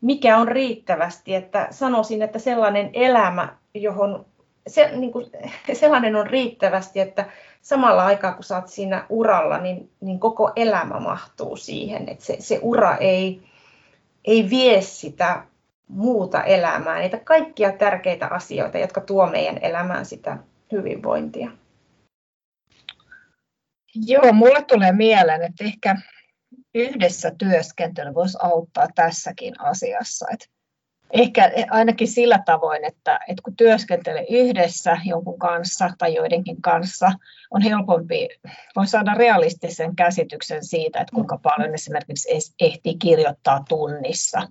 mikä 0.00 0.38
on 0.38 0.48
riittävästi, 0.48 1.34
että 1.34 1.68
sanoisin, 1.70 2.22
että 2.22 2.38
sellainen 2.38 2.90
elämä, 2.92 3.48
johon 3.74 4.24
se, 4.66 4.90
niin 4.96 5.12
kuin, 5.12 5.26
sellainen 5.72 6.16
on 6.16 6.26
riittävästi, 6.26 7.00
että 7.00 7.26
samalla 7.62 8.06
aikaa 8.06 8.32
kun 8.32 8.44
saat 8.44 8.68
siinä 8.68 9.06
uralla, 9.08 9.58
niin, 9.58 9.90
niin 10.00 10.20
koko 10.20 10.52
elämä 10.56 11.00
mahtuu 11.00 11.56
siihen, 11.56 12.08
että 12.08 12.24
se, 12.24 12.36
se 12.40 12.58
ura 12.62 12.96
ei, 12.96 13.42
ei 14.24 14.50
vie 14.50 14.80
sitä 14.82 15.42
muuta 15.88 16.42
elämää, 16.42 16.98
niitä 16.98 17.18
kaikkia 17.18 17.72
tärkeitä 17.72 18.26
asioita, 18.26 18.78
jotka 18.78 19.00
tuo 19.00 19.26
meidän 19.26 19.58
elämään 19.62 20.06
sitä 20.06 20.38
hyvinvointia. 20.72 21.50
Joo, 23.94 24.32
mulle 24.32 24.62
tulee 24.62 24.92
mieleen, 24.92 25.42
että 25.42 25.64
ehkä 25.64 25.96
yhdessä 26.74 27.32
työskentely 27.38 28.14
voisi 28.14 28.38
auttaa 28.42 28.86
tässäkin 28.94 29.60
asiassa. 29.60 30.26
Että 30.32 30.46
ehkä 31.12 31.52
ainakin 31.70 32.08
sillä 32.08 32.42
tavoin, 32.46 32.84
että, 32.84 33.20
että 33.28 33.42
kun 33.42 33.56
työskentelee 33.56 34.26
yhdessä 34.30 34.98
jonkun 35.04 35.38
kanssa 35.38 35.90
tai 35.98 36.14
joidenkin 36.14 36.62
kanssa, 36.62 37.12
on 37.50 37.62
helpompi, 37.62 38.28
voi 38.76 38.86
saada 38.86 39.14
realistisen 39.14 39.96
käsityksen 39.96 40.64
siitä, 40.64 41.00
että 41.00 41.14
kuinka 41.14 41.38
paljon 41.42 41.74
esimerkiksi 41.74 42.28
ehtii 42.60 42.96
kirjoittaa 42.98 43.64
tunnissa. 43.68 44.48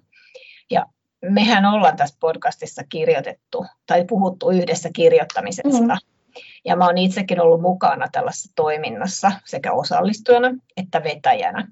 Ja 0.72 0.86
mehän 1.22 1.66
ollaan 1.66 1.96
tässä 1.96 2.18
podcastissa 2.20 2.84
kirjoitettu 2.90 3.66
tai 3.86 4.06
puhuttu 4.06 4.50
yhdessä 4.50 4.90
kirjoittamisesta. 4.94 5.96
Mm. 5.96 6.00
Ja 6.66 6.76
mä 6.76 6.86
oon 6.86 6.98
itsekin 6.98 7.42
ollut 7.42 7.62
mukana 7.62 8.08
tällaisessa 8.12 8.52
toiminnassa 8.56 9.32
sekä 9.46 9.74
osallistujana 9.74 10.48
että 10.78 11.04
vetäjänä. 11.04 11.68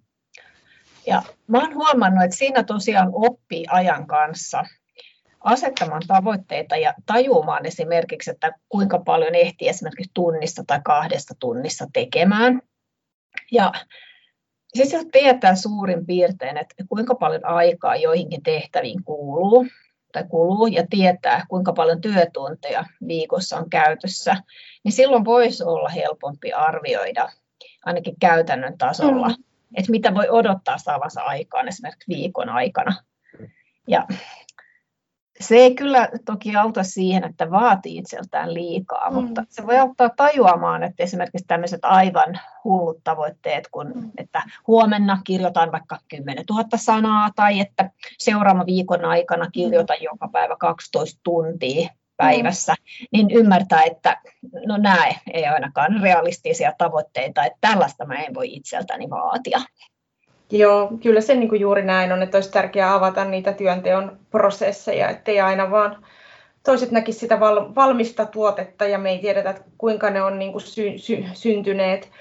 Ja 1.08 1.22
mä 1.48 1.60
oon 1.60 1.76
huomannut, 1.76 2.24
että 2.24 2.38
siinä 2.38 2.64
tosiaan 2.64 3.10
oppii 3.14 3.66
ajan 3.70 4.08
kanssa 4.08 4.64
asettamaan 5.44 6.02
tavoitteita 6.08 6.78
ja 6.78 6.94
tajumaan 7.06 7.66
esimerkiksi, 7.66 8.32
että 8.32 8.52
kuinka 8.70 9.00
paljon 9.00 9.36
ehtii 9.36 9.70
esimerkiksi 9.70 10.12
tunnissa 10.14 10.64
tai 10.68 10.80
kahdesta 10.84 11.34
tunnissa 11.40 11.88
tekemään. 11.94 12.62
Ja 13.52 13.72
siis 14.74 14.94
jos 14.94 15.06
tietää 15.12 15.56
suurin 15.56 16.06
piirtein, 16.06 16.58
että 16.58 16.76
kuinka 16.90 17.16
paljon 17.16 17.46
aikaa 17.46 17.96
joihinkin 17.96 18.44
tehtäviin 18.44 19.04
kuuluu, 19.04 19.68
tai 20.14 20.24
kuluu 20.30 20.68
ja 20.68 20.84
tietää, 20.90 21.46
kuinka 21.50 21.74
paljon 21.74 22.02
työtunteja 22.02 22.86
viikossa 23.08 23.58
on 23.58 23.70
käytössä, 23.70 24.36
niin 24.84 24.92
silloin 24.92 25.26
voisi 25.26 25.64
olla 25.64 25.90
helpompi 25.90 26.54
arvioida 26.54 27.30
ainakin 27.86 28.16
käytännön 28.20 28.78
tasolla, 28.78 29.28
mm. 29.28 29.44
Että 29.78 29.92
mitä 29.92 30.14
voi 30.14 30.30
odottaa 30.30 30.78
saavansa 30.78 31.22
aikaan 31.22 31.68
esimerkiksi 31.68 32.14
viikon 32.14 32.50
aikana. 32.50 32.96
Ja 33.88 34.08
se 35.40 35.56
ei 35.56 35.76
kyllä 35.76 36.10
toki 36.26 36.56
auta 36.56 36.84
siihen, 36.84 37.24
että 37.24 37.52
vaatii 37.52 37.98
itseltään 37.98 38.54
liikaa, 38.54 39.10
mm. 39.10 39.16
mutta 39.16 39.44
se 39.50 39.68
voi 39.68 39.78
auttaa 39.78 40.10
tajuamaan, 40.10 40.84
että 40.84 41.04
esimerkiksi 41.04 41.48
tämmöiset 41.48 41.80
aivan 41.84 42.40
hullut 42.64 42.98
tavoitteet, 43.04 43.68
kun 43.72 43.92
mm. 43.96 44.12
että 44.18 44.44
huomenna 44.68 45.22
kirjoitan 45.24 45.72
vaikka 45.72 46.00
10 46.08 46.44
000 46.50 46.64
sanaa 46.76 47.30
tai 47.36 47.60
että 47.60 47.90
seuraavan 48.20 48.66
viikon 48.66 49.06
aikana 49.06 49.52
kirjoitan 49.52 49.98
mm. 49.98 50.04
joka 50.04 50.30
päivä 50.32 50.56
12 50.60 51.20
tuntia 51.24 51.90
päivässä, 52.26 52.74
mm. 52.74 53.08
niin 53.12 53.32
ymmärtää, 53.32 53.84
että 53.84 54.18
no 54.66 54.78
nämä 54.78 55.06
ei 55.34 55.46
ainakaan 55.46 56.02
realistisia 56.02 56.74
tavoitteita, 56.78 57.46
että 57.46 57.58
tällaista 57.62 58.06
mä 58.06 58.16
en 58.16 58.34
voi 58.34 58.54
itseltäni 58.54 59.10
vaatia. 59.10 59.60
Joo, 60.52 60.92
kyllä 61.04 61.22
se 61.22 61.36
niin 61.36 61.50
kuin 61.50 61.62
juuri 61.62 61.84
näin 61.86 62.12
on, 62.12 62.24
että 62.24 62.38
olisi 62.38 62.52
tärkeää 62.52 62.94
avata 62.94 63.26
niitä 63.26 63.54
työnteon 63.54 64.20
prosesseja, 64.32 65.10
ettei 65.10 65.42
aina 65.42 65.72
vaan 65.72 66.06
toiset 66.64 66.92
näkisi 66.92 67.20
sitä 67.20 67.40
val, 67.40 67.76
valmista 67.76 68.26
tuotetta 68.26 68.86
ja 68.86 68.98
me 68.98 69.10
ei 69.10 69.20
tiedetä, 69.20 69.56
kuinka 69.78 70.10
ne 70.10 70.22
on 70.22 70.40
niin 70.40 70.52
kuin 70.52 70.62
sy, 70.62 70.98
sy, 70.98 71.24
syntyneet. 71.34 72.12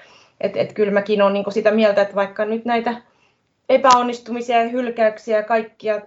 Et, 0.41 0.57
et 0.57 0.73
kyllä 0.73 0.91
mäkin 0.91 1.21
olen 1.21 1.33
niin 1.33 1.43
kuin 1.43 1.53
sitä 1.53 1.71
mieltä, 1.71 2.01
että 2.01 2.15
vaikka 2.15 2.45
nyt 2.45 2.65
näitä 2.65 3.01
epäonnistumisia 3.69 4.63
ja 4.63 4.69
hylkäyksiä 4.69 5.37
ja 5.37 5.43
kaikkia 5.43 6.01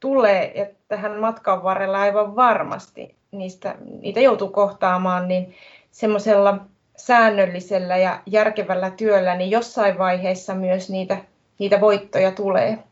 tulee 0.00 0.62
että 0.62 0.76
tähän 0.88 1.20
matkan 1.20 1.62
varrella 1.62 2.00
aivan 2.00 2.36
varmasti, 2.36 3.16
niistä, 3.38 3.74
niitä 4.00 4.20
joutuu 4.20 4.48
kohtaamaan, 4.48 5.28
niin 5.28 5.54
semmoisella 5.90 6.66
säännöllisellä 6.96 7.96
ja 7.96 8.22
järkevällä 8.26 8.90
työllä, 8.90 9.34
niin 9.34 9.50
jossain 9.50 9.98
vaiheessa 9.98 10.54
myös 10.54 10.90
niitä 10.90 11.16
niitä 11.58 11.80
voittoja 11.80 12.32
tulee. 12.32 12.84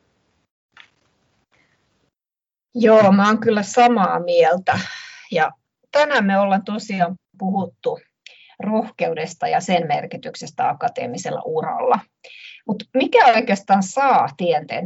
Joo, 2.75 3.13
mä 3.13 3.27
oon 3.27 3.39
kyllä 3.39 3.63
samaa 3.63 4.21
mieltä. 4.21 4.79
Ja 5.31 5.51
tänään 5.91 6.25
me 6.25 6.39
ollaan 6.39 6.65
tosiaan 6.65 7.17
puhuttu 7.39 8.01
rohkeudesta 8.61 9.49
ja 9.49 9.61
sen 9.61 9.87
merkityksestä 9.87 10.69
akateemisella 10.69 11.43
uralla. 11.45 11.99
Mutta 12.67 12.85
mikä 12.95 13.27
oikeastaan 13.27 13.83
saa 13.83 14.29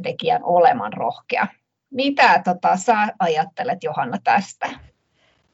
tekijän 0.03 0.45
olemaan 0.45 0.93
rohkea? 0.93 1.47
Mitä 1.91 2.43
tota, 2.45 2.77
sä 2.77 3.09
ajattelet 3.19 3.85
Johanna 3.85 4.19
tästä? 4.25 4.69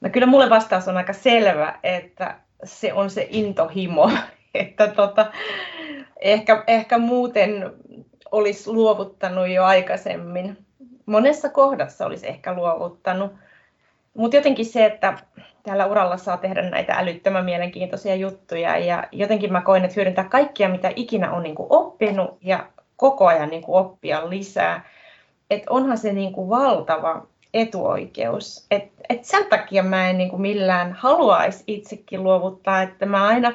No 0.02 0.10
kyllä 0.10 0.26
mulle 0.26 0.50
vastaus 0.50 0.88
on 0.88 0.96
aika 0.96 1.12
selvä, 1.12 1.78
että 1.82 2.36
se 2.64 2.92
on 2.92 3.10
se 3.10 3.26
intohimo. 3.30 4.10
että 4.54 4.88
tota, 4.88 5.32
ehkä, 6.20 6.64
ehkä 6.66 6.98
muuten 6.98 7.72
olisi 8.32 8.70
luovuttanut 8.70 9.48
jo 9.48 9.64
aikaisemmin. 9.64 10.58
Monessa 11.06 11.48
kohdassa 11.48 12.06
olisi 12.06 12.28
ehkä 12.28 12.54
luovuttanut. 12.54 13.32
Mutta 14.14 14.36
jotenkin 14.36 14.66
se, 14.66 14.84
että 14.84 15.18
tällä 15.62 15.86
uralla 15.86 16.16
saa 16.16 16.36
tehdä 16.36 16.70
näitä 16.70 16.94
älyttömän 16.94 17.44
mielenkiintoisia 17.44 18.14
juttuja 18.14 18.78
ja 18.78 19.04
jotenkin 19.12 19.52
mä 19.52 19.60
koen, 19.60 19.84
että 19.84 19.94
hyödyntää 19.96 20.24
kaikkia, 20.24 20.68
mitä 20.68 20.92
ikinä 20.96 21.32
on 21.32 21.42
niin 21.42 21.54
kuin 21.54 21.66
oppinut 21.70 22.38
ja 22.40 22.66
koko 22.96 23.26
ajan 23.26 23.48
niin 23.48 23.62
kuin 23.62 23.78
oppia 23.78 24.30
lisää. 24.30 24.84
Että 25.50 25.70
onhan 25.70 25.98
se 25.98 26.12
niin 26.12 26.32
kuin 26.32 26.48
valtava 26.48 27.26
etuoikeus. 27.54 28.66
Et, 28.70 28.92
et 29.08 29.24
sen 29.24 29.46
takia 29.46 29.82
mä 29.82 30.10
en 30.10 30.18
niin 30.18 30.30
kuin 30.30 30.42
millään 30.42 30.92
haluaisi 30.92 31.64
itsekin 31.66 32.22
luovuttaa, 32.22 32.82
että 32.82 33.06
mä 33.06 33.26
aina 33.26 33.52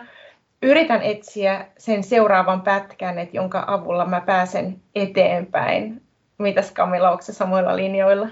yritän 0.61 1.01
etsiä 1.01 1.67
sen 1.77 2.03
seuraavan 2.03 2.61
pätkän, 2.61 3.19
että 3.19 3.37
jonka 3.37 3.63
avulla 3.67 4.05
mä 4.05 4.21
pääsen 4.21 4.81
eteenpäin. 4.95 6.01
Mitäs 6.37 6.71
Kamilla, 6.71 7.11
onko 7.11 7.23
samoilla 7.23 7.75
linjoilla? 7.75 8.27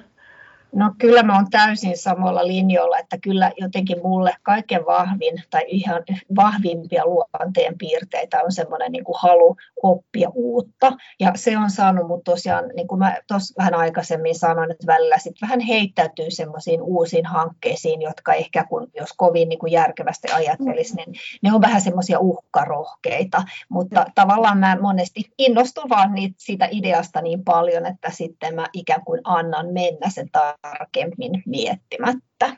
No 0.71 0.93
kyllä 0.97 1.23
mä 1.23 1.35
oon 1.35 1.49
täysin 1.49 1.97
samalla 1.97 2.47
linjoilla, 2.47 2.99
että 2.99 3.17
kyllä 3.17 3.51
jotenkin 3.57 3.97
mulle 4.03 4.33
kaiken 4.43 4.85
vahvin 4.85 5.43
tai 5.49 5.63
ihan 5.67 6.03
vahvimpia 6.35 7.03
luonteen 7.05 7.77
piirteitä 7.77 8.41
on 8.43 8.51
semmoinen 8.51 8.91
niin 8.91 9.03
halu 9.15 9.55
oppia 9.83 10.29
uutta. 10.33 10.91
Ja 11.19 11.31
se 11.35 11.57
on 11.57 11.71
saanut 11.71 12.07
mut 12.07 12.23
tosiaan, 12.23 12.65
niin 12.75 12.87
kuin 12.87 12.99
mä 12.99 13.17
tuossa 13.27 13.53
vähän 13.57 13.75
aikaisemmin 13.75 14.35
sanoin, 14.35 14.71
että 14.71 14.87
välillä 14.87 15.17
sit 15.17 15.35
vähän 15.41 15.59
heittäytyy 15.59 16.31
semmoisiin 16.31 16.81
uusiin 16.81 17.25
hankkeisiin, 17.25 18.01
jotka 18.01 18.33
ehkä 18.33 18.63
kun 18.63 18.87
jos 18.93 19.13
kovin 19.17 19.49
niin 19.49 19.59
kuin 19.59 19.71
järkevästi 19.71 20.27
ajattelisi, 20.31 20.95
niin 20.95 21.13
ne 21.41 21.53
on 21.53 21.61
vähän 21.61 21.81
semmoisia 21.81 22.19
uhkarohkeita. 22.19 23.43
Mutta 23.69 24.05
tavallaan 24.15 24.57
mä 24.57 24.77
monesti 24.81 25.31
innostun 25.37 25.89
vaan 25.89 26.13
niitä, 26.13 26.35
siitä 26.39 26.67
ideasta 26.71 27.21
niin 27.21 27.43
paljon, 27.43 27.85
että 27.85 28.11
sitten 28.11 28.55
mä 28.55 28.65
ikään 28.73 29.05
kuin 29.05 29.21
annan 29.23 29.65
mennä 29.65 30.09
sen 30.09 30.29
tarkemmin 30.61 31.43
miettimättä. 31.45 32.57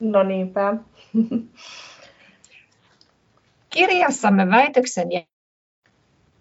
No 0.00 0.22
niinpä. 0.22 0.74
Kirjassamme 3.70 4.50
väitöksen 4.50 5.08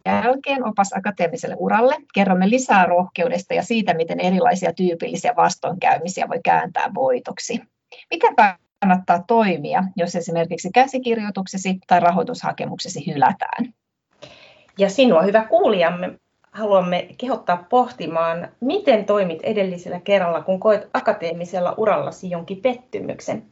jälkeen 0.05 0.65
opas 0.65 0.93
akateemiselle 0.93 1.55
uralle 1.59 1.95
kerromme 2.13 2.49
lisää 2.49 2.85
rohkeudesta 2.85 3.53
ja 3.53 3.63
siitä, 3.63 3.93
miten 3.93 4.19
erilaisia 4.19 4.73
tyypillisiä 4.73 5.35
vastoinkäymisiä 5.35 6.29
voi 6.29 6.39
kääntää 6.43 6.91
voitoksi. 6.95 7.59
Miten 8.11 8.35
kannattaa 8.79 9.23
toimia, 9.27 9.83
jos 9.95 10.15
esimerkiksi 10.15 10.69
käsikirjoituksesi 10.73 11.77
tai 11.87 11.99
rahoitushakemuksesi 11.99 13.07
hylätään? 13.07 13.73
Ja 14.77 14.89
sinua, 14.89 15.21
hyvä 15.21 15.45
kuulijamme, 15.45 16.19
haluamme 16.57 17.07
kehottaa 17.17 17.65
pohtimaan, 17.69 18.49
miten 18.59 19.05
toimit 19.05 19.39
edellisellä 19.43 19.99
kerralla, 19.99 20.41
kun 20.41 20.59
koet 20.59 20.89
akateemisella 20.93 21.73
urallasi 21.77 22.29
jonkin 22.29 22.61
pettymyksen. 22.61 23.45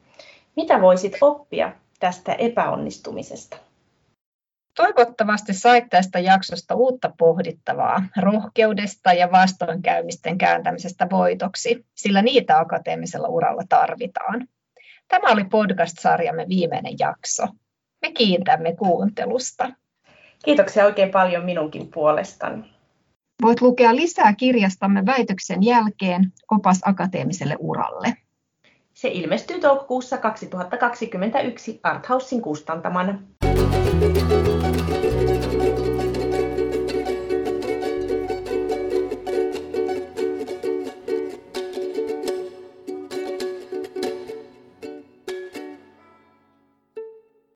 Mitä 0.55 0.81
voisit 0.81 1.17
oppia 1.21 1.71
tästä 1.99 2.33
epäonnistumisesta? 2.33 3.57
Toivottavasti 4.75 5.53
sait 5.53 5.85
tästä 5.89 6.19
jaksosta 6.19 6.75
uutta 6.75 7.11
pohdittavaa 7.17 8.03
rohkeudesta 8.21 9.13
ja 9.13 9.31
vastoinkäymisten 9.31 10.37
kääntämisestä 10.37 11.07
voitoksi, 11.11 11.85
sillä 11.95 12.21
niitä 12.21 12.59
akateemisella 12.59 13.27
uralla 13.27 13.63
tarvitaan. 13.69 14.47
Tämä 15.07 15.31
oli 15.31 15.43
podcast-sarjamme 15.43 16.45
viimeinen 16.49 16.93
jakso. 16.99 17.47
Me 18.01 18.11
kiitämme 18.11 18.75
kuuntelusta. 18.75 19.71
Kiitoksia 20.45 20.85
oikein 20.85 21.11
paljon 21.11 21.45
minunkin 21.45 21.91
puolestani. 21.91 22.74
Voit 23.41 23.61
lukea 23.61 23.95
lisää 23.95 24.33
kirjastamme 24.33 25.05
väitöksen 25.05 25.63
jälkeen 25.63 26.33
opas 26.51 26.79
akateemiselle 26.85 27.55
uralle. 27.59 28.17
Se 28.93 29.07
ilmestyy 29.07 29.59
toukokuussa 29.59 30.17
2021 30.17 31.79
Arthausin 31.83 32.41
kustantamana. 32.41 33.19